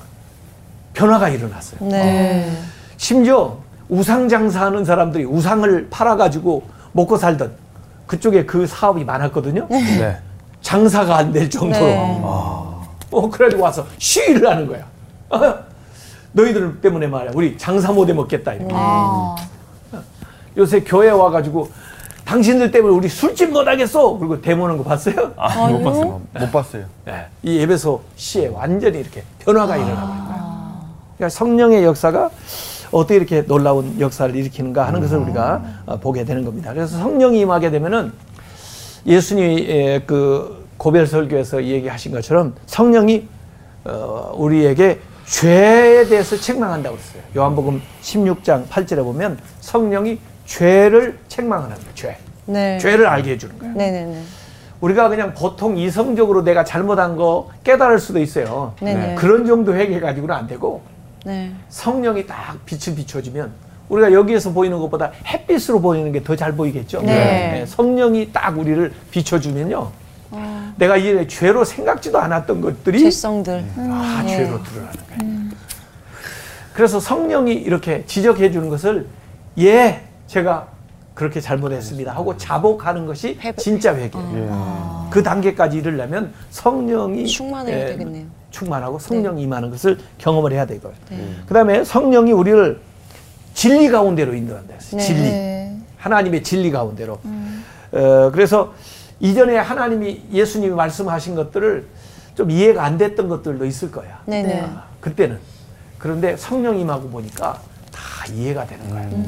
[0.93, 1.79] 변화가 일어났어요.
[1.89, 2.51] 네.
[2.97, 3.57] 심지어
[3.89, 7.51] 우상 장사하는 사람들이 우상을 팔아가지고 먹고 살던
[8.07, 9.67] 그쪽에 그 사업이 많았거든요.
[9.69, 10.17] 네.
[10.61, 11.85] 장사가 안 될 정도로.
[11.85, 12.19] 네.
[12.23, 14.83] 어, 그래가지고 와서 시위를 하는 거야.
[15.29, 15.55] 어,
[16.31, 17.31] 너희들 때문에 말이야.
[17.35, 18.53] 우리 장사 못해 먹겠다.
[18.53, 18.73] 이렇게.
[18.75, 19.35] 아.
[20.57, 21.69] 요새 교회 와가지고
[22.25, 24.17] 당신들 때문에 우리 술집 못 하겠어.
[24.17, 25.33] 그리고 데모는 거 봤어요?
[25.37, 26.21] 아, 못 봤어요.
[26.39, 26.85] 못 봤어요.
[27.05, 27.27] 네.
[27.43, 30.85] 이 예배소 시에 완전히 이렇게 변화가 일어나고 있는 거예요.
[31.15, 32.29] 그러니까 성령의 역사가
[32.91, 36.73] 어떻게 이렇게 놀라운 역사를 일으키는가 하는 것을 우리가 어, 보게 되는 겁니다.
[36.73, 38.11] 그래서 성령이 임하게 되면은
[39.05, 43.27] 예수님이 에, 그 고별 설교에서 얘기하신 것처럼 성령이
[43.85, 47.21] 어, 우리에게 죄에 대해서 책망한다고 그랬어요.
[47.35, 51.89] 요한복음 16장 8절에 보면 성령이 죄를 책망하는 거예요.
[51.95, 52.17] 죄.
[52.45, 52.77] 네.
[52.79, 53.73] 죄를 알게 해주는 거예요.
[53.75, 54.21] 네네네.
[54.81, 58.73] 우리가 그냥 보통 이성적으로 내가 잘못한 거 깨달을 수도 있어요.
[58.79, 59.15] 네네.
[59.15, 60.83] 그런 정도 회개 가지고는 안 되고
[61.25, 61.51] 네.
[61.69, 63.51] 성령이 딱 빛을 비춰주면
[63.89, 67.01] 우리가 여기에서 보이는 것보다 햇빛으로 보이는 게 더 잘 보이겠죠.
[67.01, 67.65] 네.
[67.67, 69.91] 성령이 딱 우리를 비춰주면요.
[70.77, 73.63] 내가 이래 죄로 생각지도 않았던 것들이 죄성들.
[73.77, 74.35] 아 네.
[74.37, 75.55] 죄로 드러나는 거예요.
[76.73, 79.07] 그래서 성령이 이렇게 지적해 주는 것을
[79.59, 80.67] 예 제가
[81.13, 83.39] 그렇게 잘못했습니다 하고 자복하는 것이.
[83.57, 85.07] 진짜 회개예요.
[85.09, 88.25] 그 단계까지 이르려면 성령이 충만해야 예, 되겠네요.
[88.51, 90.93] 충만하고 성령이 임하는 것을 경험을 해야 되고요.
[91.09, 91.35] 네.
[91.47, 92.81] 그다음에 성령이 우리를
[93.53, 94.77] 진리 가운데로 인도한다.
[94.77, 94.97] 네.
[94.99, 95.21] 진리.
[95.21, 95.77] 네.
[95.97, 97.13] 하나님의 진리 가운데로.
[97.93, 98.73] 어, 그래서
[99.21, 101.87] 이전에 하나님이 예수님이 말씀하신 것들을
[102.35, 104.19] 좀 이해가 안 됐던 것들도 있을 거야.
[104.25, 104.47] 네네.
[104.47, 104.69] 네.
[104.99, 105.39] 그때는.
[105.97, 107.61] 그런데 성령님하고 보니까
[107.91, 109.03] 다 이해가 되는 거야.
[109.03, 109.25] 어,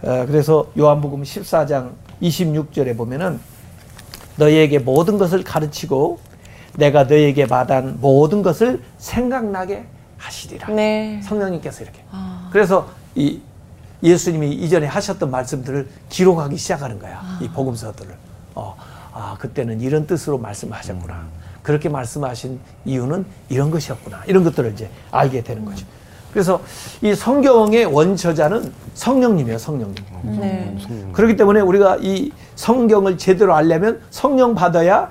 [0.00, 1.90] 그래서 요한복음 14장
[2.22, 3.40] 26절에 보면은
[4.36, 6.20] 너희에게 모든 것을 가르치고
[6.76, 9.86] 내가 너희에게 받은 모든 것을 생각나게
[10.16, 10.68] 하시리라.
[10.68, 11.20] 네.
[11.22, 12.04] 성령님께서 이렇게.
[12.10, 12.48] 아.
[12.52, 13.40] 그래서 이
[14.02, 17.20] 예수님이 이전에 하셨던 말씀들을 기록하기 시작하는 거야.
[17.40, 18.14] 이 복음서들을.
[18.54, 18.76] 어,
[19.12, 21.26] 아, 그때는 이런 뜻으로 말씀하셨구나.
[21.62, 24.22] 그렇게 말씀하신 이유는 이런 것이었구나.
[24.26, 25.84] 이런 것들을 이제 알게 되는 거죠.
[26.32, 26.60] 그래서
[27.02, 30.04] 이 성경의 원저자는 성령님이에요, 성령님.
[30.40, 30.76] 네.
[31.12, 35.10] 그렇기 때문에 우리가 이 성경을 제대로 알려면 성령 받아야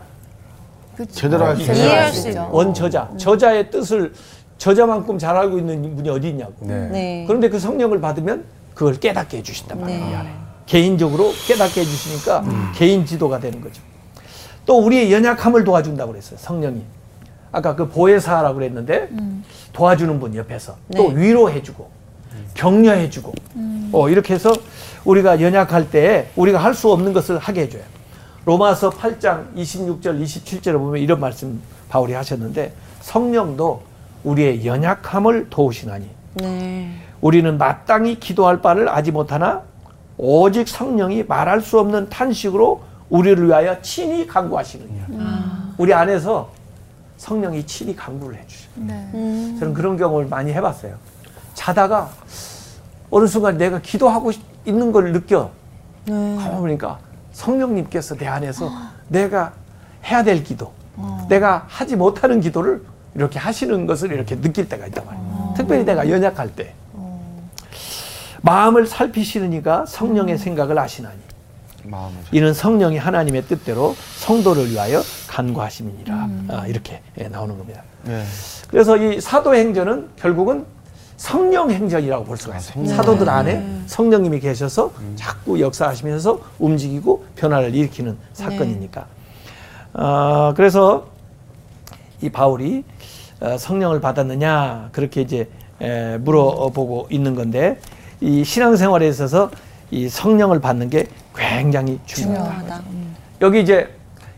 [1.12, 1.76] 제대로 할수 있어요.
[1.76, 2.50] 이해할 수 있죠.
[2.52, 4.14] 원저자, 저자의 뜻을
[4.58, 6.54] 저자만큼 잘 알고 있는 분이 어디 있냐고.
[6.60, 6.88] 네.
[6.90, 7.24] 네.
[7.28, 8.44] 그런데 그 성령을 받으면
[8.74, 10.24] 그걸 깨닫게 해주신단 말이에요.
[10.24, 10.34] 네.
[10.66, 12.44] 개인적으로 깨닫게 해주시니까
[12.76, 13.82] 개인 지도가 되는 거죠.
[14.66, 16.38] 또 우리의 연약함을 도와준다고 그랬어요.
[16.40, 16.82] 성령이.
[17.52, 19.10] 아까 그 보혜사라고 그랬는데
[19.74, 21.22] 도와주는 분 옆에서 또 네.
[21.22, 21.90] 위로해주고
[22.54, 23.34] 격려해주고
[23.94, 24.52] 어, 이렇게 해서
[25.06, 27.84] 우리가 연약할 때 우리가 할 수 없는 것을 하게 해줘요.
[28.46, 33.82] 로마서 8장 26절 27절에 보면 이런 말씀 바울이 하셨는데 성령도
[34.24, 36.92] 우리의 연약함을 도우시나니 네.
[37.22, 39.64] 우리는 마땅히 기도할 바를 아지 못하나
[40.18, 45.06] 오직 성령이 말할 수 없는 탄식으로 우리를 위하여 친히 간구하시느니라.
[45.78, 46.50] 우리 안에서
[47.18, 48.70] 성령이 친히 간구를 해주셔요.
[48.76, 49.10] 네.
[49.14, 49.58] 음.
[49.60, 50.96] 저는 그런 경험을 많이 해봤어요.
[51.54, 52.10] 자다가
[53.10, 55.50] 어느 순간 내가 기도하고 싶- 있는 걸 느껴.
[56.06, 56.14] 네.
[56.38, 57.00] 가만 보니까
[57.34, 58.72] 성령님께서 내 안에서
[59.08, 59.54] 내가
[60.06, 60.72] 해야 될 기도,
[61.30, 62.84] 내가 하지 못하는 기도를
[63.16, 65.54] 이렇게 하시는 것을 이렇게 느낄 때가 있단 말이에요.
[65.58, 66.74] 특별히 내가 연약할 때.
[68.42, 71.18] 마음을 살피시는 이가 성령의 생각을 아시나니
[72.32, 77.84] 이는 성령이 하나님의 뜻대로 성도를 위하여 간구하심이니라 아, 이렇게 예, 나오는 겁니다.
[78.04, 78.24] 네.
[78.70, 80.66] 그래서 이 사도행전은 결국은
[81.18, 82.86] 성령 행전이라고 볼 수가 있어요.
[82.86, 89.08] 사도들 안에 성령님이 계셔서 자꾸 역사하시면서 움직이고 변화를 일으키는 사건이니까.
[89.94, 91.08] 어, 그래서
[92.22, 92.84] 이 바울이
[93.40, 95.50] 어, 성령을 받았느냐 그렇게 이제
[95.82, 97.80] 에, 물어보고 있는 건데
[98.22, 99.52] 이 신앙생활에 있어서
[99.92, 101.08] 이 성령을 받는 게
[101.38, 102.52] 굉장히 중요하다.
[102.52, 102.84] 중요하다.
[103.42, 103.90] 여기 이제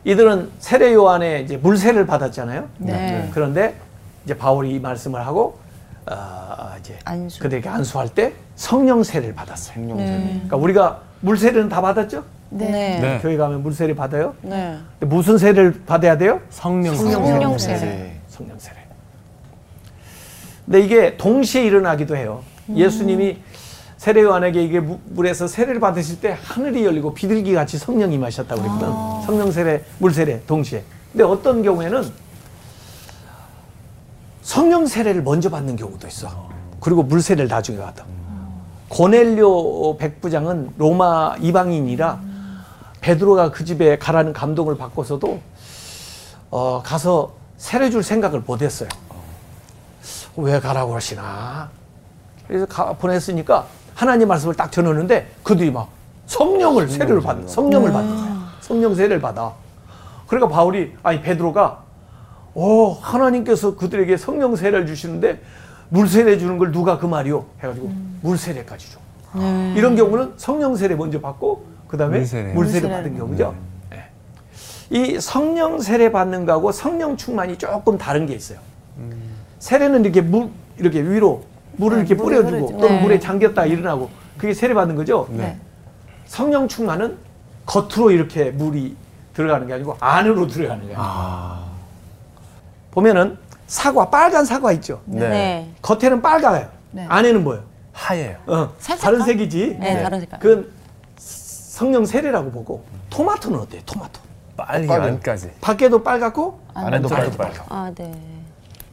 [0.04, 2.68] 이들은 세례 요한의 이제 물세를 받았잖아요.
[2.78, 3.30] 네.
[3.34, 3.76] 그런데
[4.26, 5.58] 이제 바울이 이 말씀을 하고
[6.10, 7.40] 어, 이제 안수.
[7.42, 9.76] 그들에게 안수할 때 성령 세례를 받았어요.
[9.76, 10.32] 성령 네.
[10.34, 12.24] 그러니까 우리가 물세례는 다 받았죠?
[12.50, 13.00] 네.
[13.00, 13.20] 네.
[13.22, 14.36] 교회 가면 물세례 받아요.
[14.42, 14.78] 네.
[15.00, 16.42] 근데 무슨 세례를 받아야 돼요?
[16.50, 17.78] 성령 성령 세례.
[17.78, 18.20] 세례.
[18.28, 18.78] 성령 세례.
[20.66, 22.42] 근데 이게 동시에 일어나기도 해요.
[22.74, 23.38] 예수님이
[24.00, 28.88] 세례 요한에게 이게 무- 물에서 세례를 받으실 때 하늘이 열리고 비둘기 같이 성령이 임하셨다고 그랬거든.
[29.26, 30.86] 성령 세례, 물 세례 동시에.
[31.12, 32.10] 근데 어떤 경우에는
[34.42, 36.48] 성령 세례를 먼저 받는 경우도 있어.
[36.80, 38.06] 그리고 물 세례를 나중에 받아.
[38.88, 42.22] 고넬료 백부장은 로마 이방인이라
[43.02, 45.42] 베드로가 그 집에 가라는 감동을 받고서도
[46.52, 48.88] 어, 가서 세례 줄 생각을 못 했어요.
[50.38, 51.70] 왜 가라고 하시나?
[52.48, 53.68] 그래서 가, 보냈으니까
[54.00, 55.90] 하나님 말씀을 딱 전하는데 그들이 막
[56.26, 58.54] 성령을 세례를 받는 성령을 받는 거야.
[58.62, 59.52] 성령 세례를 받아.
[60.26, 61.84] 그러니까 바울이 아니 베드로가
[62.54, 65.42] 오 하나님께서 그들에게 성령 세례를 주시는데
[65.90, 67.46] 물 세례 주는 걸 누가 그 말이요?
[67.62, 67.92] 해가지고
[68.22, 69.00] 물 세례까지 줘.
[69.34, 69.74] 네.
[69.76, 72.54] 이런 경우는 성령 세례 먼저 받고 그 다음에 물 세례.
[72.54, 73.18] 물 세례 물 받은.
[73.18, 73.54] 경우죠.
[73.92, 74.06] 예.
[74.98, 78.60] 이 성령 세례 받는 거하고 성령 충만이 조금 다른 게 있어요.
[79.60, 80.48] 세례는 이렇게 물
[80.78, 81.44] 이렇게 위로
[81.80, 82.78] 물을 네, 이렇게 물에 뿌려주고 흐르죠.
[82.78, 83.02] 또는 네.
[83.02, 85.28] 물에 잠겼다 일어나고 그게 세례 받는 거죠.
[85.32, 85.58] 네.
[86.26, 87.18] 성령 충만은
[87.66, 88.96] 겉으로 이렇게 물이
[89.34, 90.98] 들어가는 게 아니고 안으로 들어가는 거예요.
[91.00, 91.66] 아.
[92.92, 95.02] 보면은 사과 빨간 사과 있죠.
[95.06, 95.30] 네.
[95.30, 95.74] 네.
[95.82, 96.68] 겉에는 빨가요.
[96.92, 97.06] 네.
[97.08, 97.64] 안에는 뭐예요?
[97.94, 98.38] 하얘요.
[98.48, 98.74] 어?
[99.00, 99.78] 다른 색이지.
[99.80, 100.40] 네, 다른 색깔.
[100.40, 100.70] 그건
[101.18, 103.82] 성령 세례라고 보고 토마토는 어때요?
[103.86, 104.20] 토마토.
[104.58, 104.92] 빨리.
[104.92, 105.52] 안까지.
[105.62, 107.08] 밖에도 빨갛고 안에도.
[107.08, 107.74] 빨갛고.
[107.74, 108.39] 아, 네.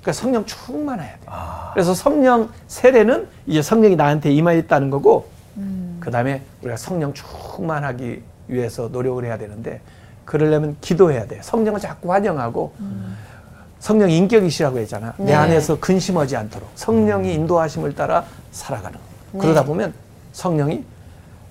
[0.06, 1.20] 그러니까 성령 충만해야 돼.
[1.26, 1.70] 아.
[1.74, 5.28] 그래서 성령 세례는 이제 성령이 나한테 임하였다는 거고,
[5.98, 9.80] 그 다음에 우리가 성령 충만하기 위해서 노력을 해야 되는데,
[10.24, 11.40] 그러려면 기도해야 돼.
[11.42, 12.72] 성령을 자꾸 환영하고,
[13.80, 15.14] 성령 인격이시라고 했잖아.
[15.18, 15.34] 내 네.
[15.34, 18.96] 안에서 근심하지 않도록 성령이 인도하심을 따라 살아가는.
[19.32, 19.38] 거.
[19.38, 19.92] 그러다 보면
[20.32, 20.84] 성령이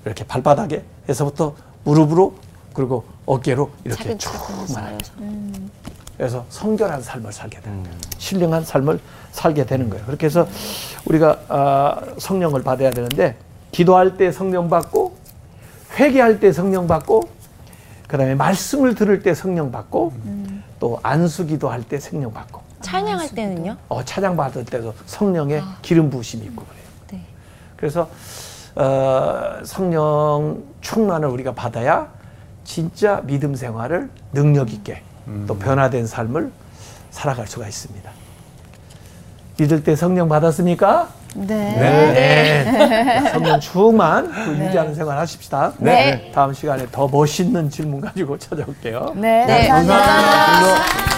[0.05, 2.35] 이렇게 발바닥에 에서부터 무릎으로
[2.73, 4.67] 그리고 어깨로 이렇게 충만하게.
[4.67, 5.13] 쌓여서.
[6.17, 7.97] 그래서 성결한 삶을 살게 되는 거예요.
[8.17, 8.99] 신령한 삶을
[9.31, 10.05] 살게 되는 거예요.
[10.05, 10.47] 그렇게 해서
[11.05, 13.35] 우리가 아, 성령을 받아야 되는데
[13.71, 15.15] 기도할 때 성령 받고
[15.97, 17.23] 회개할 때 성령 받고
[18.07, 20.13] 그다음에 말씀을 들을 때 성령 받고
[20.79, 23.77] 또 안수 기도할 때 성령 받고 찬양할 때는요?
[23.89, 26.83] 어, 찬양 받을 때도 성령의 기름 부으심이 있고 그래요.
[27.11, 27.21] 네.
[27.75, 28.09] 그래서
[28.75, 32.09] 어, 성령 충만을 우리가 받아야
[32.63, 35.01] 진짜 믿음 생활을 능력 있게
[35.47, 36.51] 또 변화된 삶을
[37.11, 38.11] 살아갈 수가 있습니다.
[39.57, 41.07] 믿을 때 성령 받았습니까?
[41.35, 41.55] 네.
[41.55, 43.29] 네.
[43.31, 45.73] 성령 충만 그 유지하는 생활 하십시다.
[45.79, 46.31] 네.
[46.33, 49.13] 다음 시간에 더 멋있는 질문 가지고 찾아올게요.
[49.15, 49.45] 네.
[49.45, 49.67] 네.
[49.67, 51.14] 사랑하시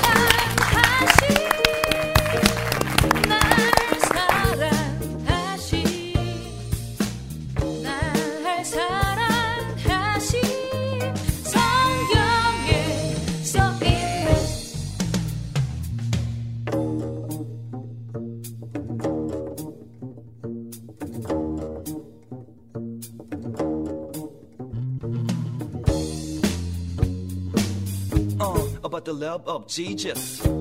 [29.45, 30.56] up, Jesus.